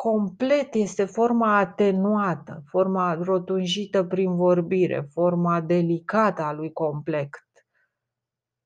complet 0.03 0.75
este 0.75 1.05
forma 1.05 1.57
atenuată, 1.57 2.63
forma 2.67 3.15
rotunjită 3.15 4.05
prin 4.05 4.37
vorbire, 4.37 5.09
forma 5.13 5.61
delicată 5.61 6.43
a 6.43 6.53
lui 6.53 6.73
complet. 6.73 7.29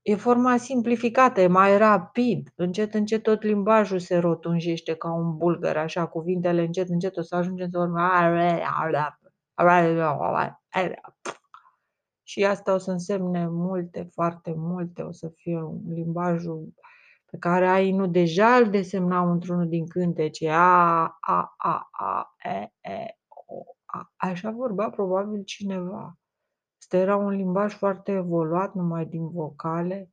E 0.03 0.15
forma 0.15 0.57
simplificată, 0.57 1.41
e 1.41 1.47
mai 1.47 1.79
rapid. 1.79 2.53
Încet, 2.55 2.95
încet 2.95 3.23
tot 3.23 3.43
limbajul 3.43 3.99
se 3.99 4.17
rotunjește 4.17 4.95
ca 4.95 5.13
un 5.13 5.37
bulgăr, 5.37 5.77
așa, 5.77 6.07
cuvintele 6.07 6.63
încet, 6.63 6.89
încet 6.89 7.17
o 7.17 7.23
să 7.23 7.35
ajungem 7.35 7.69
să 7.71 7.79
vorbim 7.79 8.01
și 12.23 12.45
asta 12.45 12.75
o 12.75 12.79
să 12.79 12.91
însemne 12.91 13.49
multe, 13.49 14.09
foarte 14.13 14.55
multe, 14.57 15.03
o 15.03 15.13
să 15.13 15.29
fie 15.35 15.63
un 15.63 15.81
limbajul 15.87 16.75
pe 17.37 17.49
care 17.49 17.67
ai 17.67 17.93
nu 17.93 18.07
deja 18.07 18.57
îl 18.57 18.71
desemnau 18.71 19.31
într-unul 19.31 19.69
din 19.69 19.87
cântece, 19.87 20.49
a, 20.51 21.03
a, 21.21 21.55
a, 21.57 21.89
a, 21.91 22.35
e, 22.43 22.91
e, 22.91 23.17
o, 23.47 23.63
a. 23.85 24.13
Așa 24.17 24.51
vorbea 24.51 24.91
probabil 24.91 25.43
cineva. 25.45 26.19
Asta 26.79 26.97
era 26.97 27.17
un 27.17 27.29
limbaj 27.29 27.75
foarte 27.75 28.13
evoluat, 28.13 28.75
numai 28.75 29.07
din 29.07 29.29
vocale, 29.29 30.11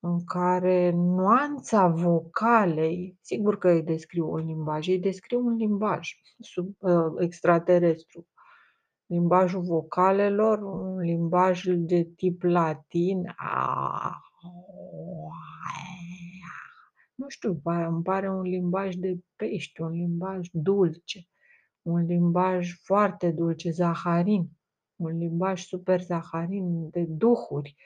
în 0.00 0.24
care 0.24 0.90
nuanța 0.90 1.88
vocalei, 1.88 3.18
sigur 3.20 3.58
că 3.58 3.68
îi 3.68 3.82
descriu 3.82 4.32
un 4.32 4.44
limbaj, 4.44 4.88
îi 4.88 4.98
descriu 4.98 5.46
un 5.46 5.54
limbaj 5.54 6.10
sub, 6.38 6.74
uh, 6.78 7.14
extraterestru. 7.18 8.26
Limbajul 9.06 9.62
vocalelor, 9.62 10.62
un 10.62 10.98
limbaj 10.98 11.64
de 11.66 12.02
tip 12.16 12.42
latin, 12.42 13.34
a, 13.36 14.22
nu 17.24 17.30
știu, 17.30 17.60
îmi 17.64 18.02
pare 18.02 18.30
un 18.30 18.42
limbaj 18.42 18.94
de 18.94 19.18
pești, 19.36 19.80
un 19.80 19.90
limbaj 19.90 20.48
dulce, 20.52 21.28
un 21.82 22.04
limbaj 22.06 22.72
foarte 22.82 23.30
dulce, 23.30 23.70
zaharin, 23.70 24.48
un 24.96 25.18
limbaj 25.18 25.62
super 25.62 26.00
zaharin 26.00 26.90
de 26.90 27.04
duhuri, 27.08 27.76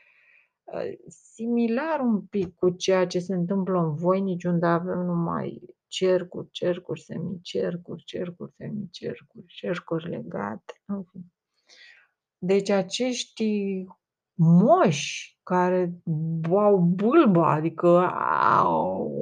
similar 1.09 2.01
un 2.01 2.21
pic 2.21 2.55
cu 2.55 2.71
ceea 2.71 3.07
ce 3.07 3.19
se 3.19 3.35
întâmplă 3.35 3.79
în 3.79 3.95
voinici, 3.95 4.45
unde 4.45 4.67
avem 4.67 4.99
numai 4.99 5.63
cercuri, 5.87 6.51
cercuri, 6.51 7.01
semicercuri, 7.01 8.05
cercuri, 8.05 8.53
semicercuri, 8.57 9.45
cercuri 9.47 10.09
legate, 10.09 10.83
în 10.85 11.03
fine. 11.03 11.33
Deci 12.39 12.71
acești 12.71 13.85
moși 14.35 15.39
care 15.43 16.03
au 16.51 16.79
bâlba, 16.79 17.53
adică 17.53 18.09
au, 18.59 19.13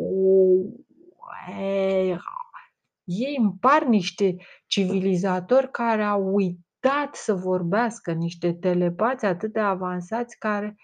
ei 3.05 3.37
împar 3.39 3.85
niște 3.85 4.37
civilizatori 4.67 5.71
care 5.71 6.05
au 6.05 6.35
uitat 6.35 7.15
să 7.15 7.35
vorbească, 7.35 8.13
niște 8.13 8.55
telepați 8.55 9.25
atât 9.25 9.53
de 9.53 9.61
avansați 9.61 10.39
care 10.39 10.77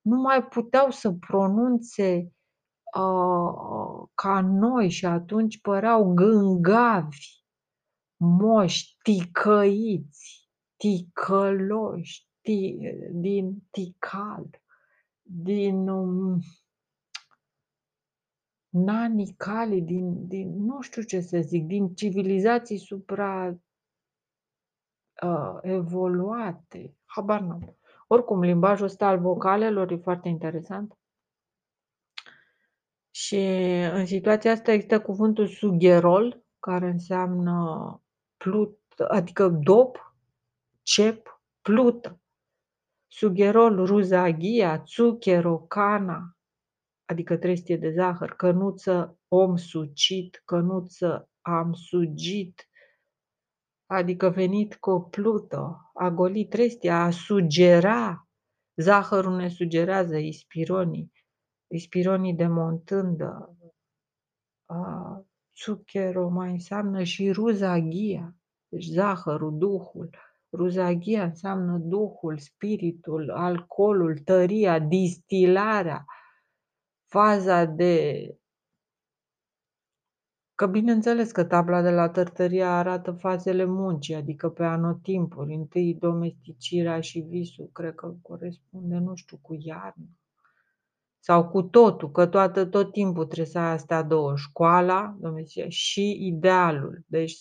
nu 0.00 0.16
mai 0.20 0.44
puteau 0.44 0.90
să 0.90 1.12
pronunțe 1.12 2.32
uh, 2.96 4.08
ca 4.14 4.40
noi 4.40 4.88
și 4.88 5.06
atunci 5.06 5.60
păreau 5.60 6.12
gângavi, 6.14 7.42
moși, 8.16 8.96
ticăiți, 9.02 10.48
ticăloși, 10.76 12.26
ti, 12.40 12.76
din 13.12 13.62
Tical, 13.70 14.50
din 15.22 15.88
um, 15.88 16.38
Nani 18.72 19.34
Cali, 19.36 19.80
din, 19.80 20.26
din, 20.26 20.64
nu 20.64 20.80
știu 20.80 21.02
ce 21.02 21.20
să 21.20 21.38
zic, 21.40 21.66
din 21.66 21.94
civilizații 21.94 22.78
supra 22.78 23.56
uh, 25.22 25.58
evoluate. 25.62 26.96
Habar 27.04 27.40
n-am. 27.40 27.76
Oricum, 28.06 28.40
limbajul 28.40 28.86
ăsta 28.86 29.06
al 29.06 29.18
vocalelor 29.18 29.90
e 29.90 29.96
foarte 29.96 30.28
interesant. 30.28 30.98
Și 33.10 33.36
în 33.92 34.06
situația 34.06 34.52
asta 34.52 34.72
există 34.72 35.00
cuvântul 35.00 35.46
sugherol, 35.46 36.44
care 36.58 36.88
înseamnă 36.88 38.00
plut, 38.36 38.80
adică 39.08 39.48
dop, 39.48 40.14
cep, 40.82 41.40
plută. 41.60 42.20
Sugherol, 43.06 43.84
ruzaghia, 43.86 44.82
zucchero, 44.86 45.58
cana, 45.58 46.31
adică 47.12 47.36
trestie 47.36 47.76
de 47.76 47.90
zahăr, 47.90 48.30
cănuță, 48.30 49.18
om 49.28 49.56
sucit, 49.56 50.42
cănuță, 50.44 51.30
am 51.40 51.72
sugit, 51.72 52.68
adică 53.86 54.28
venit 54.28 54.76
cu 54.76 54.90
o 54.90 55.00
plută, 55.00 55.90
a 55.94 56.10
goli 56.10 56.46
trestia, 56.46 57.02
a 57.02 57.10
sugera, 57.10 58.28
zahărul 58.76 59.36
ne 59.36 59.48
sugerează, 59.48 60.16
ispironii, 60.16 61.12
ispironii 61.66 62.34
de 62.34 62.46
montândă, 62.46 63.56
a, 64.66 65.24
zucchero 65.64 66.28
mai 66.28 66.50
înseamnă 66.50 67.02
și 67.02 67.30
ruzaghia, 67.30 68.34
deci 68.68 68.84
zahărul, 68.84 69.58
duhul, 69.58 70.10
Ruzaghia 70.52 71.24
înseamnă 71.24 71.78
duhul, 71.78 72.38
spiritul, 72.38 73.30
alcoolul, 73.30 74.18
tăria, 74.18 74.78
distilarea, 74.78 76.04
faza 77.12 77.64
de 77.64 78.26
Că 80.54 80.66
bineînțeles 80.66 81.30
că 81.32 81.44
tabla 81.44 81.82
de 81.82 81.90
la 81.90 82.08
tărtăria 82.08 82.78
arată 82.78 83.12
fazele 83.12 83.64
muncii, 83.64 84.14
adică 84.14 84.48
pe 84.48 84.64
anotimpuri. 84.64 85.54
Întâi 85.54 85.94
domesticirea 85.94 87.00
și 87.00 87.20
visul, 87.20 87.70
cred 87.72 87.94
că 87.94 88.14
corespunde, 88.22 88.96
nu 88.96 89.14
știu, 89.14 89.38
cu 89.42 89.56
iarnă 89.58 90.08
sau 91.24 91.48
cu 91.48 91.62
totul, 91.62 92.10
că 92.10 92.26
toată, 92.26 92.64
tot 92.64 92.92
timpul 92.92 93.24
trebuie 93.24 93.46
să 93.46 93.58
ai 93.58 93.72
astea 93.72 94.02
două, 94.02 94.36
școala 94.36 95.16
și 95.68 96.26
idealul. 96.26 97.04
Deci 97.06 97.36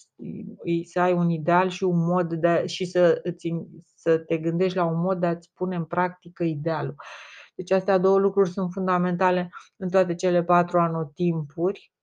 să 0.84 1.00
ai 1.00 1.14
un 1.14 1.30
ideal 1.30 1.70
și 1.70 1.84
un 1.84 2.06
mod 2.06 2.34
de, 2.34 2.66
și 2.66 2.86
să, 2.86 3.20
îți, 3.24 3.48
să 3.96 4.18
te 4.18 4.38
gândești 4.38 4.78
la 4.78 4.86
un 4.86 5.02
mod 5.02 5.20
de 5.20 5.26
a-ți 5.26 5.52
pune 5.54 5.76
în 5.76 5.86
practică 5.86 6.44
idealul. 6.44 6.96
Deci 7.56 7.72
astea 7.72 7.98
două 7.98 8.18
lucruri 8.18 8.50
sunt 8.50 8.72
fundamentale 8.72 9.52
în 9.78 9.90
toate 9.90 10.16
cele 10.16 10.44
patru 10.44 10.80
anotimpuri. 10.80 11.94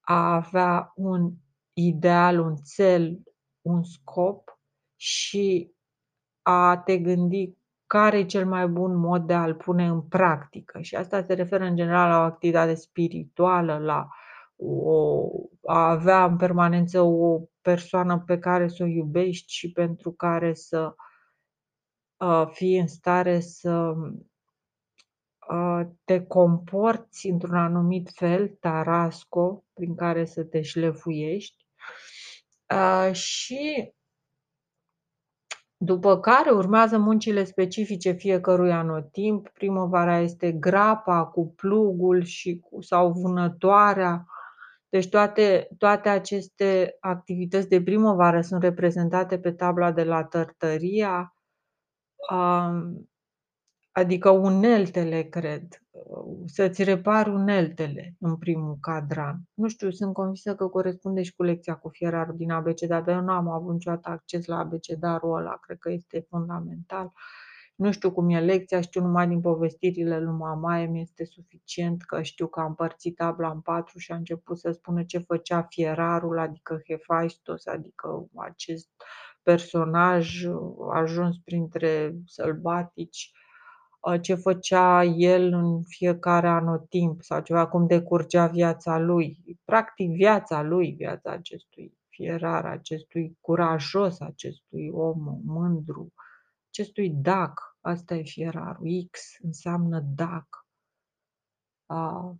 A 0.00 0.34
avea 0.34 0.92
un 0.94 1.32
ideal, 1.72 2.38
un 2.38 2.56
cel, 2.74 3.22
un 3.60 3.82
scop 3.82 4.58
și 4.96 5.72
a 6.42 6.76
te 6.76 6.98
gândi 6.98 7.58
care 7.86 8.18
e 8.18 8.24
cel 8.24 8.46
mai 8.46 8.68
bun 8.68 8.96
mod 8.96 9.26
de 9.26 9.34
a-l 9.34 9.54
pune 9.54 9.86
în 9.86 10.02
practică. 10.02 10.80
Și 10.80 10.96
asta 10.96 11.22
se 11.22 11.34
referă 11.34 11.64
în 11.64 11.76
general 11.76 12.08
la 12.08 12.18
o 12.18 12.22
activitate 12.22 12.74
spirituală, 12.74 13.78
la 13.78 14.08
o, 14.56 15.28
a 15.66 15.90
avea 15.90 16.24
în 16.24 16.36
permanență 16.36 17.00
o 17.00 17.40
persoană 17.60 18.22
pe 18.26 18.38
care 18.38 18.68
să 18.68 18.82
o 18.82 18.86
iubești 18.86 19.52
și 19.52 19.72
pentru 19.72 20.12
care 20.12 20.54
să 20.54 20.94
uh, 22.16 22.46
fii 22.52 22.78
în 22.78 22.86
stare 22.86 23.40
să 23.40 23.72
uh, 23.72 24.12
te 26.04 26.22
comporți 26.26 27.26
într-un 27.26 27.56
anumit 27.56 28.10
fel, 28.14 28.48
tarasco, 28.60 29.64
prin 29.74 29.94
care 29.94 30.24
să 30.24 30.44
te 30.44 30.62
șlefuiești. 30.62 31.66
Uh, 32.74 33.12
și 33.12 33.92
după 35.76 36.20
care 36.20 36.50
urmează 36.50 36.98
muncile 36.98 37.44
specifice 37.44 38.10
fiecărui 38.10 38.72
anotimp. 38.72 39.48
Primăvara 39.48 40.18
este 40.18 40.52
grapa 40.52 41.24
cu 41.24 41.54
plugul 41.56 42.22
și 42.22 42.58
cu, 42.58 42.80
sau 42.80 43.12
vânătoarea. 43.12 44.24
Deci 44.88 45.08
toate, 45.08 45.68
toate 45.78 46.08
aceste 46.08 46.96
activități 47.00 47.68
de 47.68 47.82
primăvară 47.82 48.40
sunt 48.40 48.62
reprezentate 48.62 49.38
pe 49.38 49.52
tabla 49.52 49.92
de 49.92 50.04
la 50.04 50.24
Tărtăria, 50.24 51.34
adică 54.00 54.30
uneltele, 54.30 55.22
cred 55.22 55.62
să-ți 56.46 56.82
repari 56.82 57.30
uneltele 57.30 58.16
în 58.18 58.36
primul 58.36 58.76
cadran. 58.80 59.40
Nu 59.54 59.68
știu, 59.68 59.90
sunt 59.90 60.12
convinsă 60.12 60.54
că 60.54 60.66
corespunde 60.66 61.22
și 61.22 61.34
cu 61.34 61.42
lecția 61.42 61.74
cu 61.74 61.88
fierarul 61.88 62.36
din 62.36 62.50
ABC, 62.50 62.80
dar 62.80 63.08
eu 63.08 63.20
nu 63.20 63.32
am 63.32 63.48
avut 63.48 63.72
niciodată 63.72 64.08
acces 64.08 64.46
la 64.46 64.58
abecedarul 64.58 65.36
ăla, 65.36 65.56
cred 65.60 65.78
că 65.78 65.90
este 65.90 66.26
fundamental. 66.28 67.12
Nu 67.74 67.92
știu 67.92 68.12
cum 68.12 68.30
e 68.30 68.40
lecția, 68.40 68.80
știu 68.80 69.00
numai 69.02 69.28
din 69.28 69.40
povestirile 69.40 70.20
lui 70.20 70.34
Mamaie, 70.34 70.86
mi 70.86 71.00
este 71.00 71.24
suficient 71.24 72.02
că 72.02 72.22
știu 72.22 72.46
că 72.46 72.60
a 72.60 72.64
împărțit 72.64 73.14
tabla 73.16 73.50
în 73.50 73.60
patru 73.60 73.98
și 73.98 74.12
a 74.12 74.16
început 74.16 74.58
să 74.58 74.70
spună 74.70 75.02
ce 75.04 75.18
făcea 75.18 75.62
fierarul, 75.62 76.38
adică 76.38 76.80
Hephaistos, 76.86 77.66
adică 77.66 78.28
acest 78.36 78.88
personaj 79.42 80.44
ajuns 80.92 81.36
printre 81.44 82.14
sălbatici, 82.24 83.32
Uh, 83.32 83.49
ce 84.20 84.34
făcea 84.34 85.04
el 85.04 85.52
în 85.52 85.82
fiecare 85.82 86.48
anotimp 86.48 87.22
sau 87.22 87.40
ceva, 87.40 87.66
cum 87.66 87.86
decurgea 87.86 88.46
viața 88.46 88.98
lui. 88.98 89.38
Practic 89.64 90.10
viața 90.10 90.62
lui, 90.62 90.90
viața 90.90 91.30
acestui 91.30 91.98
fierar, 92.08 92.64
acestui 92.64 93.36
curajos, 93.40 94.20
acestui 94.20 94.90
om 94.92 95.40
mândru, 95.44 96.12
acestui 96.68 97.10
dac, 97.10 97.70
Asta 97.80 98.14
e 98.14 98.22
fierarul. 98.22 99.08
X 99.10 99.20
înseamnă 99.42 100.00
dacă. 100.00 100.66
A, 101.86 102.34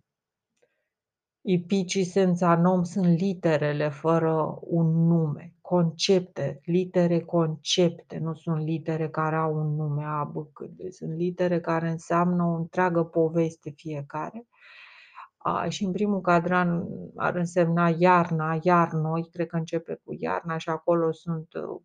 Ipicii 1.41 2.03
senza 2.03 2.55
nom 2.55 2.83
sunt 2.83 3.19
literele 3.19 3.89
fără 3.89 4.59
un 4.61 5.07
nume, 5.07 5.55
concepte, 5.71 6.61
litere 6.65 7.19
concepte, 7.19 8.17
nu 8.17 8.33
sunt 8.33 8.63
litere 8.63 9.09
care 9.09 9.35
au 9.35 9.55
un 9.55 9.75
nume 9.75 10.03
A, 10.05 10.23
B, 10.23 10.35
C, 10.53 10.61
D, 10.61 10.91
sunt 10.91 11.15
litere 11.15 11.59
care 11.59 11.89
înseamnă 11.89 12.43
o 12.43 12.55
întreagă 12.55 13.03
poveste 13.03 13.69
fiecare. 13.69 14.47
A, 15.37 15.69
și 15.69 15.83
în 15.83 15.91
primul 15.91 16.21
cadran 16.21 16.87
ar 17.15 17.35
însemna 17.35 17.95
iarna, 17.97 18.59
iarnoi, 18.61 19.29
cred 19.31 19.47
că 19.47 19.55
începe 19.55 19.99
cu 20.03 20.15
iarna 20.19 20.57
și 20.57 20.69
acolo 20.69 21.11
sunt 21.11 21.53
uh, 21.53 21.81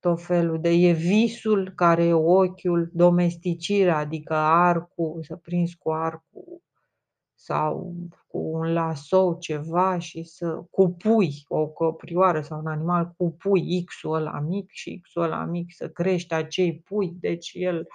tot 0.00 0.22
felul 0.22 0.60
de... 0.60 0.68
E 0.68 0.92
visul 0.92 1.72
care 1.74 2.04
e 2.04 2.12
ochiul, 2.12 2.90
domesticirea, 2.92 3.96
adică 3.96 4.34
arcul, 4.34 5.22
să 5.22 5.36
prins 5.36 5.74
cu 5.74 5.90
arcul 5.90 6.62
sau 7.40 7.94
cu 8.26 8.38
un 8.38 8.72
lasou 8.72 9.38
ceva 9.38 9.98
și 9.98 10.22
să 10.22 10.62
cupui 10.70 11.44
o 11.48 11.68
căprioară 11.68 12.40
sau 12.40 12.58
un 12.58 12.66
animal 12.66 13.14
cu 13.16 13.30
pui, 13.30 13.84
X-ul 13.84 14.14
ăla 14.14 14.40
mic 14.40 14.70
și 14.70 15.00
X-ul 15.02 15.22
ăla 15.22 15.44
mic 15.44 15.74
să 15.74 15.88
crește 15.88 16.34
acei 16.34 16.80
pui. 16.80 17.16
Deci 17.20 17.50
el 17.54 17.86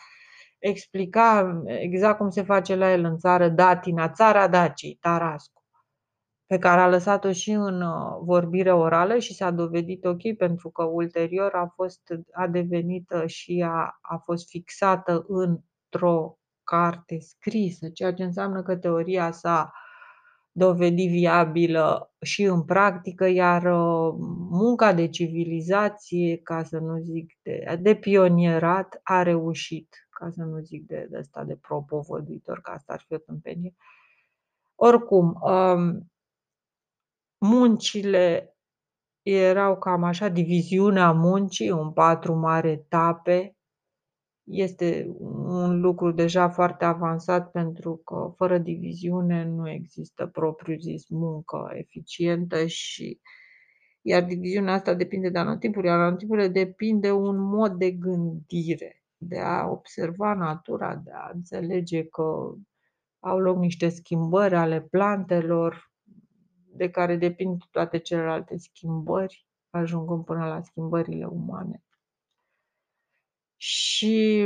explica 0.60 1.62
exact 1.66 2.18
cum 2.18 2.30
se 2.30 2.42
face 2.42 2.76
la 2.76 2.92
el 2.92 3.04
în 3.04 3.18
țară 3.18 3.50
Datina, 3.50 4.10
țara 4.10 4.48
Dacii, 4.48 4.98
Tarascu 5.02 5.64
pe 6.46 6.58
care 6.58 6.82
a 6.82 6.90
lăsat-o 6.90 7.32
și 7.32 7.52
în 7.52 7.82
uh, 7.82 8.18
vorbire 8.22 8.74
orală 8.74 9.18
și 9.18 9.34
s-a 9.34 9.52
dovedit 9.52 10.06
ok 10.06 10.36
pentru 10.38 10.70
că 10.70 10.84
ulterior 10.84 11.54
a 11.54 11.72
fost 11.76 12.14
a 12.32 12.48
devenit 12.48 13.12
uh, 13.12 13.28
și 13.28 13.66
a, 13.68 13.98
a 14.02 14.18
fost 14.18 14.50
fixată 14.50 15.26
într-o 15.28 16.38
carte 16.64 17.20
scrisă, 17.20 17.90
ceea 17.90 18.14
ce 18.14 18.24
înseamnă 18.24 18.64
că 18.64 18.76
teoria 18.76 19.32
s-a 19.32 19.74
dovedit 20.52 21.10
viabilă 21.10 22.14
și 22.22 22.44
în 22.44 22.64
practică, 22.64 23.26
iar 23.26 23.64
uh, 23.64 24.14
munca 24.50 24.94
de 24.94 25.10
civilizație, 25.10 26.38
ca 26.38 26.64
să 26.64 26.78
nu 26.78 26.98
zic 26.98 27.38
de, 27.42 27.80
de 27.82 27.96
pionierat, 27.96 29.00
a 29.04 29.24
reușit, 29.24 30.08
ca 30.10 30.30
să 30.30 30.44
nu 30.44 30.60
zic 30.60 30.88
de, 30.88 31.08
de 31.10 31.18
asta 31.18 31.44
de 31.44 31.56
propovăduitor, 31.56 32.62
că 32.62 32.72
asta 32.72 32.94
ar 32.94 33.04
fi 33.08 33.14
o 33.14 33.18
tâmpenie. 33.18 33.76
Oricum, 34.76 35.40
um, 35.42 36.12
muncile 37.38 38.56
erau 39.22 39.78
cam 39.78 40.04
așa, 40.04 40.28
diviziunea 40.28 41.12
muncii 41.12 41.68
în 41.68 41.92
patru 41.92 42.34
mari 42.34 42.70
etape. 42.70 43.53
Este 44.44 45.16
un 45.20 45.80
lucru 45.80 46.12
deja 46.12 46.50
foarte 46.50 46.86
avansat 46.86 47.52
pentru 47.52 47.96
că 47.96 48.34
fără 48.38 48.58
diviziune 48.58 49.46
nu 49.46 49.70
există 49.70 50.28
propriu 50.28 50.78
zis 50.78 51.08
muncă 51.08 51.72
eficientă 51.74 52.66
și 52.66 53.20
iar 54.02 54.24
diviziunea 54.24 54.74
asta 54.74 54.94
depinde 54.94 55.30
de 55.30 55.38
anotipuri, 55.38 55.88
iar 55.88 56.00
anotipurile 56.00 56.48
depinde 56.48 57.12
un 57.12 57.38
mod 57.38 57.72
de 57.72 57.92
gândire, 57.92 59.04
de 59.18 59.40
a 59.40 59.68
observa 59.68 60.34
natura, 60.34 60.96
de 60.96 61.12
a 61.14 61.32
înțelege 61.34 62.06
că 62.06 62.54
au 63.20 63.40
loc 63.40 63.58
niște 63.58 63.90
schimbări 63.90 64.56
ale 64.56 64.82
plantelor, 64.82 65.92
de 66.76 66.90
care 66.90 67.16
depind 67.16 67.64
toate 67.72 67.98
celelalte 67.98 68.58
schimbări, 68.58 69.48
ajungând 69.70 70.26
până 70.26 70.46
la 70.46 70.62
schimbările 70.62 71.26
umane. 71.26 71.84
Și 73.66 74.46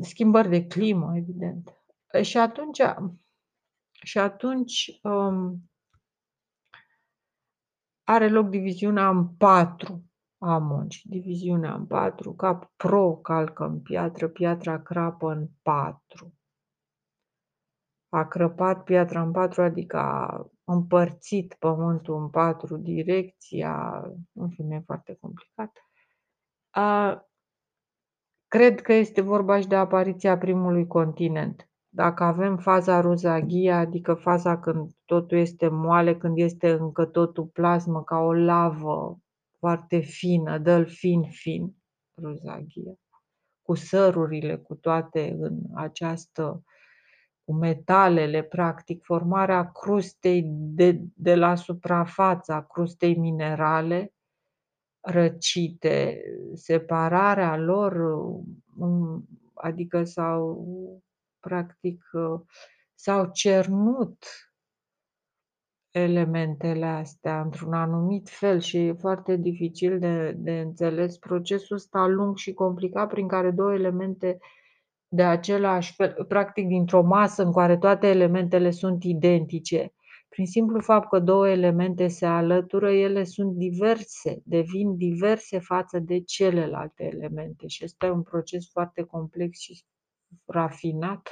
schimbări 0.00 0.48
de 0.48 0.66
climă, 0.66 1.16
evident. 1.16 1.82
Și 2.22 2.38
atunci, 2.38 2.82
și 4.02 4.18
atunci 4.18 4.98
um, 5.02 5.70
are 8.02 8.28
loc 8.28 8.48
diviziunea 8.48 9.08
în 9.08 9.28
patru 9.28 10.04
a 10.38 10.58
muncii. 10.58 11.10
Diviziunea 11.10 11.74
în 11.74 11.86
patru, 11.86 12.34
cap 12.34 12.72
pro 12.76 13.16
calcă 13.16 13.64
în 13.64 13.80
piatră, 13.80 14.28
piatra 14.28 14.82
crapă 14.82 15.32
în 15.32 15.48
patru. 15.62 16.34
A 18.08 18.28
crăpat 18.28 18.84
piatra 18.84 19.22
în 19.22 19.32
patru, 19.32 19.62
adică 19.62 19.96
a 19.96 20.46
împărțit 20.64 21.54
pământul 21.58 22.22
în 22.22 22.30
patru, 22.30 22.76
direcția, 22.76 24.02
în 24.32 24.50
fine, 24.50 24.76
e 24.76 24.80
foarte 24.80 25.14
complicat. 25.20 25.78
A, 26.70 27.20
cred 28.56 28.80
că 28.80 28.92
este 28.92 29.20
vorba 29.20 29.60
și 29.60 29.66
de 29.66 29.74
apariția 29.74 30.38
primului 30.38 30.86
continent. 30.86 31.68
Dacă 31.88 32.24
avem 32.24 32.56
faza 32.56 33.00
ruzaghia, 33.00 33.78
adică 33.78 34.14
faza 34.14 34.58
când 34.58 34.90
totul 35.04 35.38
este 35.38 35.68
moale, 35.68 36.16
când 36.16 36.38
este 36.38 36.70
încă 36.70 37.04
totul 37.04 37.44
plasmă, 37.44 38.02
ca 38.02 38.18
o 38.18 38.32
lavă 38.32 39.18
foarte 39.58 39.98
fină, 39.98 40.58
dă-l 40.58 40.86
fin, 40.86 41.22
fin, 41.30 41.74
ruzaghia, 42.22 42.94
cu 43.62 43.74
sărurile, 43.74 44.56
cu 44.56 44.74
toate 44.74 45.36
în 45.38 45.58
această 45.74 46.62
cu 47.44 47.54
metalele, 47.54 48.42
practic, 48.42 49.04
formarea 49.04 49.70
crustei 49.70 50.42
de, 50.48 51.00
de 51.14 51.34
la 51.34 51.54
suprafața 51.54 52.62
crustei 52.62 53.16
minerale 53.16 54.14
răcite, 55.08 56.22
separarea 56.54 57.56
lor, 57.56 57.92
um, 58.76 59.28
adică 59.54 60.04
s-au, 60.04 60.66
practic, 61.40 62.04
s-au 62.94 63.30
cernut 63.32 64.24
elementele 65.90 66.86
astea 66.86 67.40
într-un 67.40 67.72
anumit 67.72 68.28
fel 68.28 68.60
și 68.60 68.86
e 68.86 68.92
foarte 68.92 69.36
dificil 69.36 69.98
de, 69.98 70.32
de 70.32 70.60
înțeles. 70.60 71.18
Procesul 71.18 71.76
ăsta 71.76 72.06
lung 72.06 72.36
și 72.36 72.52
complicat 72.52 73.08
prin 73.08 73.28
care 73.28 73.50
două 73.50 73.74
elemente 73.74 74.38
de 75.08 75.22
același 75.22 75.94
fel, 75.94 76.24
practic 76.28 76.66
dintr-o 76.66 77.02
masă 77.02 77.42
în 77.42 77.52
care 77.52 77.76
toate 77.76 78.06
elementele 78.06 78.70
sunt 78.70 79.04
identice, 79.04 79.94
prin 80.36 80.48
simplu 80.48 80.80
fapt 80.80 81.08
că 81.08 81.18
două 81.18 81.48
elemente 81.48 82.06
se 82.08 82.26
alătură, 82.26 82.90
ele 82.90 83.24
sunt 83.24 83.52
diverse, 83.52 84.42
devin 84.44 84.96
diverse 84.96 85.58
față 85.58 85.98
de 85.98 86.20
celelalte 86.20 87.04
elemente 87.04 87.66
și 87.66 87.84
ăsta 87.84 88.06
e 88.06 88.10
un 88.10 88.22
proces 88.22 88.70
foarte 88.70 89.02
complex 89.02 89.58
și 89.58 89.82
rafinat 90.44 91.28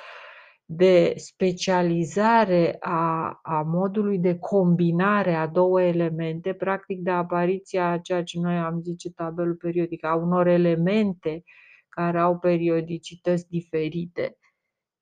de 0.65 1.13
specializare 1.17 2.77
a, 2.81 3.39
a 3.43 3.63
modului 3.63 4.19
de 4.19 4.39
combinare 4.39 5.35
a 5.35 5.47
două 5.47 5.83
elemente, 5.83 6.53
practic 6.55 6.99
de 7.01 7.11
apariția 7.11 7.91
a 7.91 7.99
ceea 7.99 8.23
ce 8.23 8.39
noi 8.41 8.57
am 8.57 8.81
zice 8.83 9.11
tabelul 9.11 9.55
periodic, 9.55 10.05
a 10.05 10.15
unor 10.15 10.47
elemente 10.47 11.43
care 11.89 12.19
au 12.19 12.39
periodicități 12.39 13.49
diferite. 13.49 14.37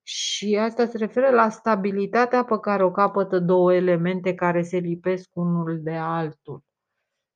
Și 0.03 0.59
asta 0.61 0.87
se 0.87 0.99
referă 0.99 1.31
la 1.31 1.49
stabilitatea 1.49 2.45
pe 2.45 2.59
care 2.61 2.85
o 2.85 2.91
capătă 2.91 3.39
două 3.39 3.75
elemente 3.75 4.35
care 4.35 4.63
se 4.63 4.77
lipesc 4.77 5.31
unul 5.33 5.81
de 5.83 5.95
altul. 5.95 6.65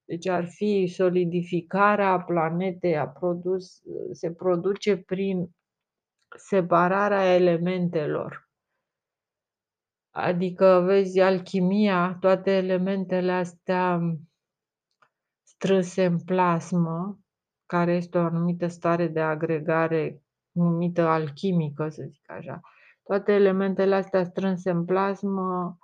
Deci 0.04 0.28
ar 0.28 0.46
fi 0.48 0.92
solidificarea 0.96 2.20
planetei 2.20 2.96
a 2.96 3.08
produs, 3.08 3.82
se 4.12 4.32
produce 4.32 4.96
prin 4.96 5.50
separarea 6.36 7.34
elementelor. 7.34 8.48
Adică, 10.10 10.82
vezi, 10.84 11.20
alchimia, 11.20 12.16
toate 12.20 12.50
elementele 12.50 13.32
astea 13.32 14.00
strânse 15.42 16.04
în 16.04 16.20
plasmă, 16.20 17.18
care 17.66 17.92
este 17.92 18.18
o 18.18 18.20
anumită 18.20 18.66
stare 18.66 19.08
de 19.08 19.20
agregare 19.20 20.22
numită 20.56 21.02
alchimică, 21.02 21.88
să 21.88 22.04
zic 22.10 22.30
așa. 22.30 22.60
Toate 23.02 23.32
elementele 23.32 23.94
astea 23.94 24.24
strânse 24.24 24.70
în 24.70 24.84
plasmă, 24.84 25.78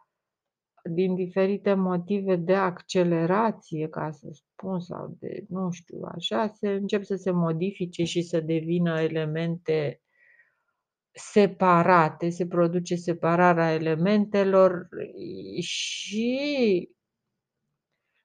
din 0.90 1.14
diferite 1.14 1.74
motive 1.74 2.36
de 2.36 2.54
accelerație, 2.54 3.88
ca 3.88 4.10
să 4.10 4.28
spun, 4.32 4.80
sau 4.80 5.16
de, 5.18 5.44
nu 5.48 5.70
știu, 5.70 6.00
așa, 6.14 6.46
se 6.46 6.68
încep 6.68 7.04
să 7.04 7.16
se 7.16 7.30
modifice 7.30 8.04
și 8.04 8.22
să 8.22 8.40
devină 8.40 9.00
elemente 9.00 10.00
separate, 11.12 12.28
se 12.28 12.46
produce 12.46 12.94
separarea 12.94 13.72
elementelor 13.72 14.88
și 15.60 16.88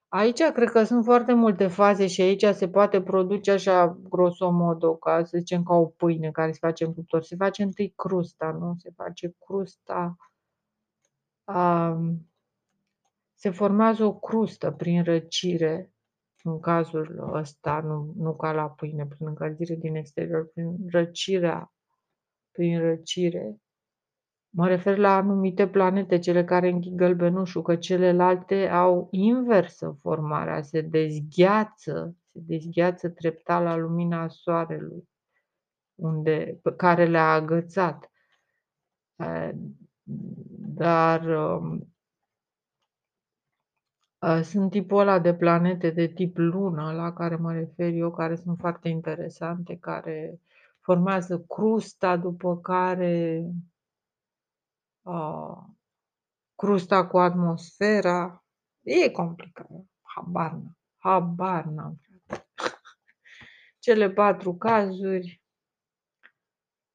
Aici 0.07 0.43
cred 0.43 0.69
că 0.69 0.83
sunt 0.83 1.03
foarte 1.03 1.33
multe 1.33 1.67
faze 1.67 2.07
și 2.07 2.21
aici 2.21 2.45
se 2.45 2.69
poate 2.69 3.01
produce 3.01 3.51
așa 3.51 3.97
grosomodo, 4.09 4.95
ca 4.95 5.23
să 5.23 5.37
zicem 5.37 5.63
ca 5.63 5.73
o 5.75 5.85
pâine 5.85 6.31
care 6.31 6.51
se 6.51 6.57
face 6.61 6.85
în 6.85 6.93
cuptor. 6.93 7.23
Se 7.23 7.35
face 7.35 7.63
întâi 7.63 7.93
crusta, 7.95 8.51
nu? 8.51 8.75
Se 8.77 8.91
face 8.95 9.35
crusta. 9.45 10.15
Um, 11.43 12.31
se 13.33 13.49
formează 13.49 14.03
o 14.03 14.19
crustă 14.19 14.71
prin 14.71 15.03
răcire, 15.03 15.91
în 16.43 16.59
cazul 16.59 17.29
ăsta, 17.33 17.79
nu, 17.79 18.13
nu 18.17 18.35
ca 18.35 18.51
la 18.51 18.69
pâine, 18.69 19.05
prin 19.05 19.27
încălzire 19.27 19.75
din 19.75 19.95
exterior, 19.95 20.47
prin 20.53 20.77
răcirea 20.89 21.71
prin 22.57 22.79
răcire. 22.79 23.61
Mă 24.49 24.67
refer 24.67 24.97
la 24.97 25.15
anumite 25.15 25.67
planete, 25.67 26.19
cele 26.19 26.43
care 26.43 26.69
închid 26.69 26.95
gălbenușul, 26.95 27.61
că 27.61 27.75
celelalte 27.75 28.67
au 28.67 29.07
inversă 29.11 29.97
formarea, 30.01 30.61
se 30.61 30.81
dezgheață, 30.81 32.15
se 32.31 32.39
dezgheață 32.45 33.09
treptat 33.09 33.63
la 33.63 33.75
lumina 33.75 34.27
soarelui, 34.27 35.09
unde, 35.95 36.59
pe 36.61 36.75
care 36.75 37.05
le-a 37.05 37.31
agățat. 37.31 38.11
Dar 40.75 41.25
um, 41.25 41.93
sunt 44.43 44.71
tipul 44.71 44.99
ăla 44.99 45.19
de 45.19 45.35
planete 45.35 45.89
de 45.89 46.07
tip 46.07 46.37
lună, 46.37 46.91
la 46.91 47.13
care 47.13 47.35
mă 47.35 47.53
refer 47.53 47.93
eu, 47.93 48.11
care 48.11 48.35
sunt 48.35 48.57
foarte 48.57 48.89
interesante, 48.89 49.77
care 49.77 50.39
formează 50.79 51.39
crusta, 51.39 52.17
după 52.17 52.57
care 52.57 53.45
uh, 55.07 55.63
crusta 56.55 57.07
cu 57.07 57.17
atmosfera. 57.17 58.45
E 58.81 59.09
complicat. 59.09 59.67
Habar 60.01 60.51
n-am. 60.51 60.77
Habar 60.97 61.65
n-am. 61.65 62.01
Cele 63.83 64.09
patru 64.09 64.55
cazuri. 64.55 65.41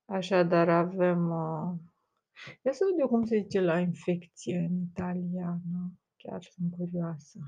Așadar 0.05 0.68
avem... 0.68 1.31
Uh, 1.31 1.79
ia 2.62 2.72
să 2.72 2.85
văd 2.90 2.98
eu 2.98 3.09
cum 3.09 3.25
se 3.25 3.38
zice 3.38 3.61
la 3.61 3.79
infecție 3.79 4.59
în 4.59 4.81
italiană. 4.81 5.92
Chiar 6.16 6.42
sunt 6.42 6.72
curioasă. 6.77 7.38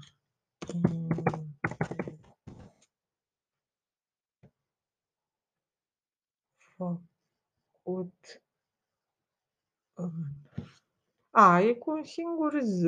Făcut 6.77 8.42
A, 11.37 11.61
e 11.61 11.75
cu 11.75 11.90
un 11.90 12.05
singur 12.05 12.61
Z. 12.61 12.83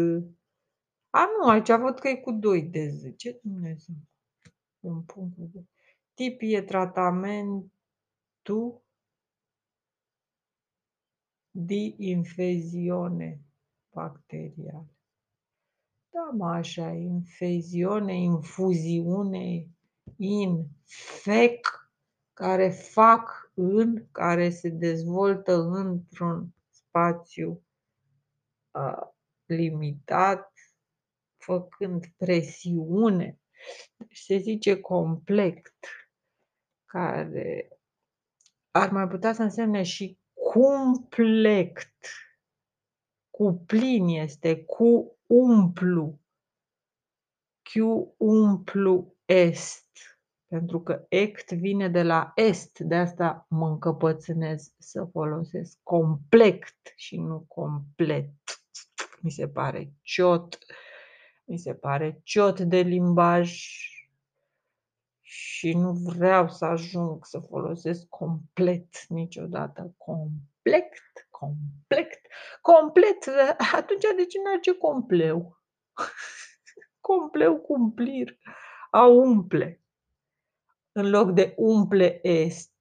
A, 1.10 1.26
nu, 1.38 1.48
aici 1.48 1.70
văd 1.70 1.98
că 1.98 2.08
e 2.08 2.16
cu 2.16 2.32
doi 2.32 2.62
de 2.62 2.88
Z. 2.88 3.16
Ce 3.16 3.40
Dumnezeu? 3.42 3.94
Un 4.80 5.02
punct 5.02 5.36
de 5.36 5.64
Tip 6.14 6.38
e 6.42 6.62
tratamentul 6.62 7.70
di 11.50 11.94
infezione 11.98 13.40
bacterială. 13.92 14.86
Da, 16.10 16.30
mă, 16.36 16.46
așa, 16.46 16.88
infeziune, 16.90 18.14
infuziune, 18.14 19.68
infec, 20.16 21.90
care 22.32 22.68
fac 22.70 23.50
în, 23.54 24.06
care 24.12 24.50
se 24.50 24.68
dezvoltă 24.68 25.62
într-un 25.62 26.54
spațiu 26.70 27.50
uh, 27.50 27.65
limitat, 29.44 30.52
făcând 31.36 32.06
presiune. 32.16 33.40
Deci 33.96 34.18
se 34.18 34.36
zice 34.36 34.80
complex, 34.80 35.70
care 36.84 37.78
ar 38.70 38.90
mai 38.90 39.08
putea 39.08 39.32
să 39.32 39.42
însemne 39.42 39.82
și 39.82 40.18
cumplect. 40.32 42.06
Cu 43.30 43.62
plin 43.66 44.08
este, 44.08 44.64
cu 44.64 45.18
umplu. 45.26 46.20
Q 47.62 47.72
umplu 48.16 49.16
est. 49.24 49.84
Pentru 50.46 50.82
că 50.82 51.06
ect 51.08 51.52
vine 51.52 51.88
de 51.88 52.02
la 52.02 52.32
est, 52.34 52.78
de 52.78 52.94
asta 52.94 53.46
mă 53.48 53.68
încăpățânez 53.68 54.74
să 54.78 55.04
folosesc 55.04 55.78
complet 55.82 56.64
și 56.96 57.16
nu 57.16 57.40
complet. 57.40 58.30
Mi 59.26 59.30
se 59.30 59.48
pare 59.48 59.92
ciot, 60.02 60.58
mi 61.44 61.58
se 61.58 61.74
pare 61.74 62.20
ciot 62.22 62.60
de 62.60 62.78
limbaj 62.78 63.60
și 65.20 65.72
nu 65.72 65.92
vreau 65.92 66.48
să 66.48 66.64
ajung 66.64 67.26
să 67.26 67.38
folosesc 67.38 68.06
complet 68.08 69.06
niciodată. 69.08 69.94
Complet 69.96 70.92
complet, 71.38 72.20
complet, 72.60 73.28
atunci 73.74 74.04
de 74.16 74.24
ce 74.24 74.40
merge 74.40 74.72
compleu? 74.72 75.60
compleu 77.00 77.56
cumplir, 77.56 78.38
a 78.90 79.06
umple. 79.06 79.80
În 80.92 81.10
loc 81.10 81.30
de 81.30 81.54
umple 81.56 82.28
est, 82.28 82.72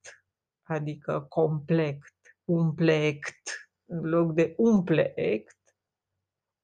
adică 0.63 1.25
complet, 1.29 1.97
umplect, 2.45 3.69
în 3.85 4.09
loc 4.09 4.33
de 4.33 4.53
umple 4.57 5.13
ect, 5.15 5.54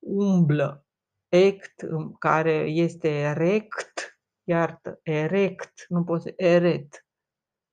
umblă, 0.02 0.86
ect, 1.30 1.88
care 2.20 2.54
este 2.54 3.10
erect, 3.10 4.20
iartă, 4.44 5.00
erect, 5.04 5.86
nu 5.88 6.04
poți 6.04 6.24
să, 6.24 6.34
eret. 6.36 7.06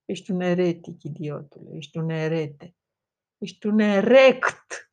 Ești 0.05 0.31
un 0.31 0.41
eretic, 0.41 1.03
idiotule, 1.03 1.77
ești 1.77 1.99
un 1.99 2.09
erete. 2.11 2.75
Ești 3.39 3.67
un 3.67 3.79
erect. 3.79 4.93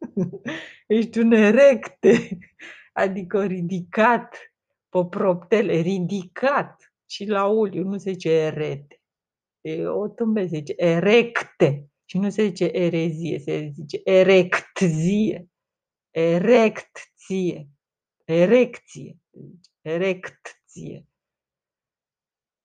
Ești 0.86 1.18
un 1.18 1.32
erecte. 1.32 2.38
Adică 2.92 3.44
ridicat 3.44 4.36
pe 4.88 5.06
proptele, 5.10 5.80
ridicat. 5.80 6.94
Și 7.06 7.26
la 7.26 7.46
uliu 7.46 7.82
nu 7.82 7.98
se 7.98 8.12
zice 8.12 8.30
erete. 8.30 9.00
E 9.60 9.86
o 9.86 10.08
tâmbe 10.08 10.46
se 10.46 10.56
zice 10.56 10.74
erecte. 10.76 11.86
Și 12.04 12.18
nu 12.18 12.30
se 12.30 12.44
zice 12.44 12.64
erezie, 12.64 13.38
se 13.38 13.70
zice 13.72 14.00
erecție. 14.04 15.51
Erecție. 16.12 17.68
Erecție. 18.24 19.18
Erecție. 19.82 21.06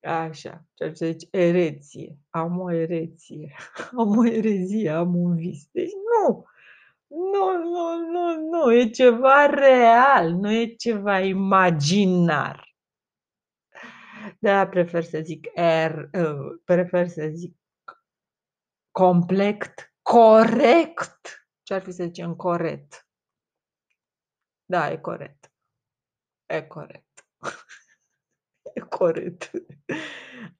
Așa, 0.02 0.64
ceea 0.74 0.92
ce 0.92 1.10
zice 1.10 1.26
ereție. 1.30 2.18
Am 2.30 2.60
o 2.60 2.72
ereție, 2.72 3.54
am 3.98 4.16
o 4.18 4.26
erezie, 4.26 4.90
am 4.90 5.14
un 5.14 5.36
vis. 5.36 5.68
Deci 5.72 5.90
nu, 5.92 6.44
nu, 7.06 7.56
nu, 7.58 8.10
nu, 8.10 8.48
nu, 8.50 8.72
e 8.72 8.90
ceva 8.90 9.46
real, 9.46 10.32
nu 10.32 10.52
e 10.52 10.66
ceva 10.66 11.20
imaginar. 11.20 12.76
De-aia 14.38 14.68
prefer 14.68 15.02
să 15.02 15.20
zic 15.22 15.46
er, 15.54 16.10
uh, 16.12 16.60
prefer 16.64 17.08
să 17.08 17.30
zic 17.32 17.56
complet, 18.90 19.94
corect. 20.02 21.48
Ce 21.62 21.74
ar 21.74 21.82
fi 21.82 21.90
să 21.90 22.04
zicem 22.04 22.34
corect? 22.34 23.07
Da, 24.70 24.90
e 24.90 24.98
corect. 24.98 25.50
E 26.46 26.62
corect. 26.62 27.26
E 28.74 28.80
corect. 28.80 29.50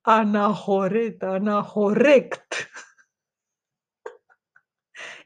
Anahoret, 0.02 1.22
anahorect. 1.22 2.54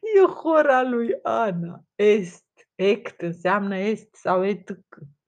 E 0.03 0.27
hora 0.27 0.83
lui 0.83 1.19
Ana. 1.23 1.85
Est, 1.95 2.45
ect 2.75 3.21
înseamnă 3.21 3.77
est 3.77 4.15
sau 4.15 4.45
etc. 4.45 4.79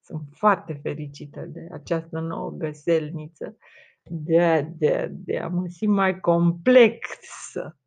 Sunt 0.03 0.29
foarte 0.33 0.81
fericită 0.83 1.41
de 1.41 1.69
această 1.73 2.19
nouă 2.19 2.51
găselniță. 2.51 3.57
De, 4.03 4.61
de, 4.61 5.09
de 5.11 5.39
a 5.39 5.49
mă 5.49 5.67
simt 5.69 5.95
mai 5.95 6.21
complexă. 6.21 7.79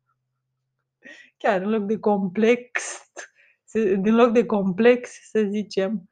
Chiar 1.36 1.60
în 1.60 1.70
loc 1.70 1.82
de 1.82 1.98
complex, 1.98 3.02
din 3.72 4.14
loc 4.14 4.32
de 4.32 4.46
complex 4.46 5.10
să 5.30 5.46
zicem, 5.50 6.08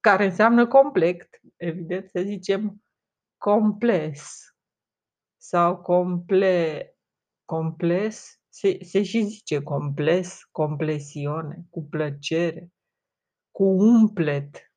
care 0.00 0.24
înseamnă 0.24 0.66
complex, 0.66 1.26
evident, 1.56 2.10
să 2.10 2.22
zicem 2.22 2.82
complex 3.38 4.42
sau 5.36 5.76
comple, 5.76 6.88
complex, 7.44 8.40
se, 8.48 8.84
se 8.84 9.02
și 9.02 9.22
zice 9.22 9.62
complex, 9.62 10.44
complesiune, 10.50 11.64
cu 11.70 11.86
plăcere, 11.90 12.72
cu 13.50 13.64
umplet, 13.64 14.73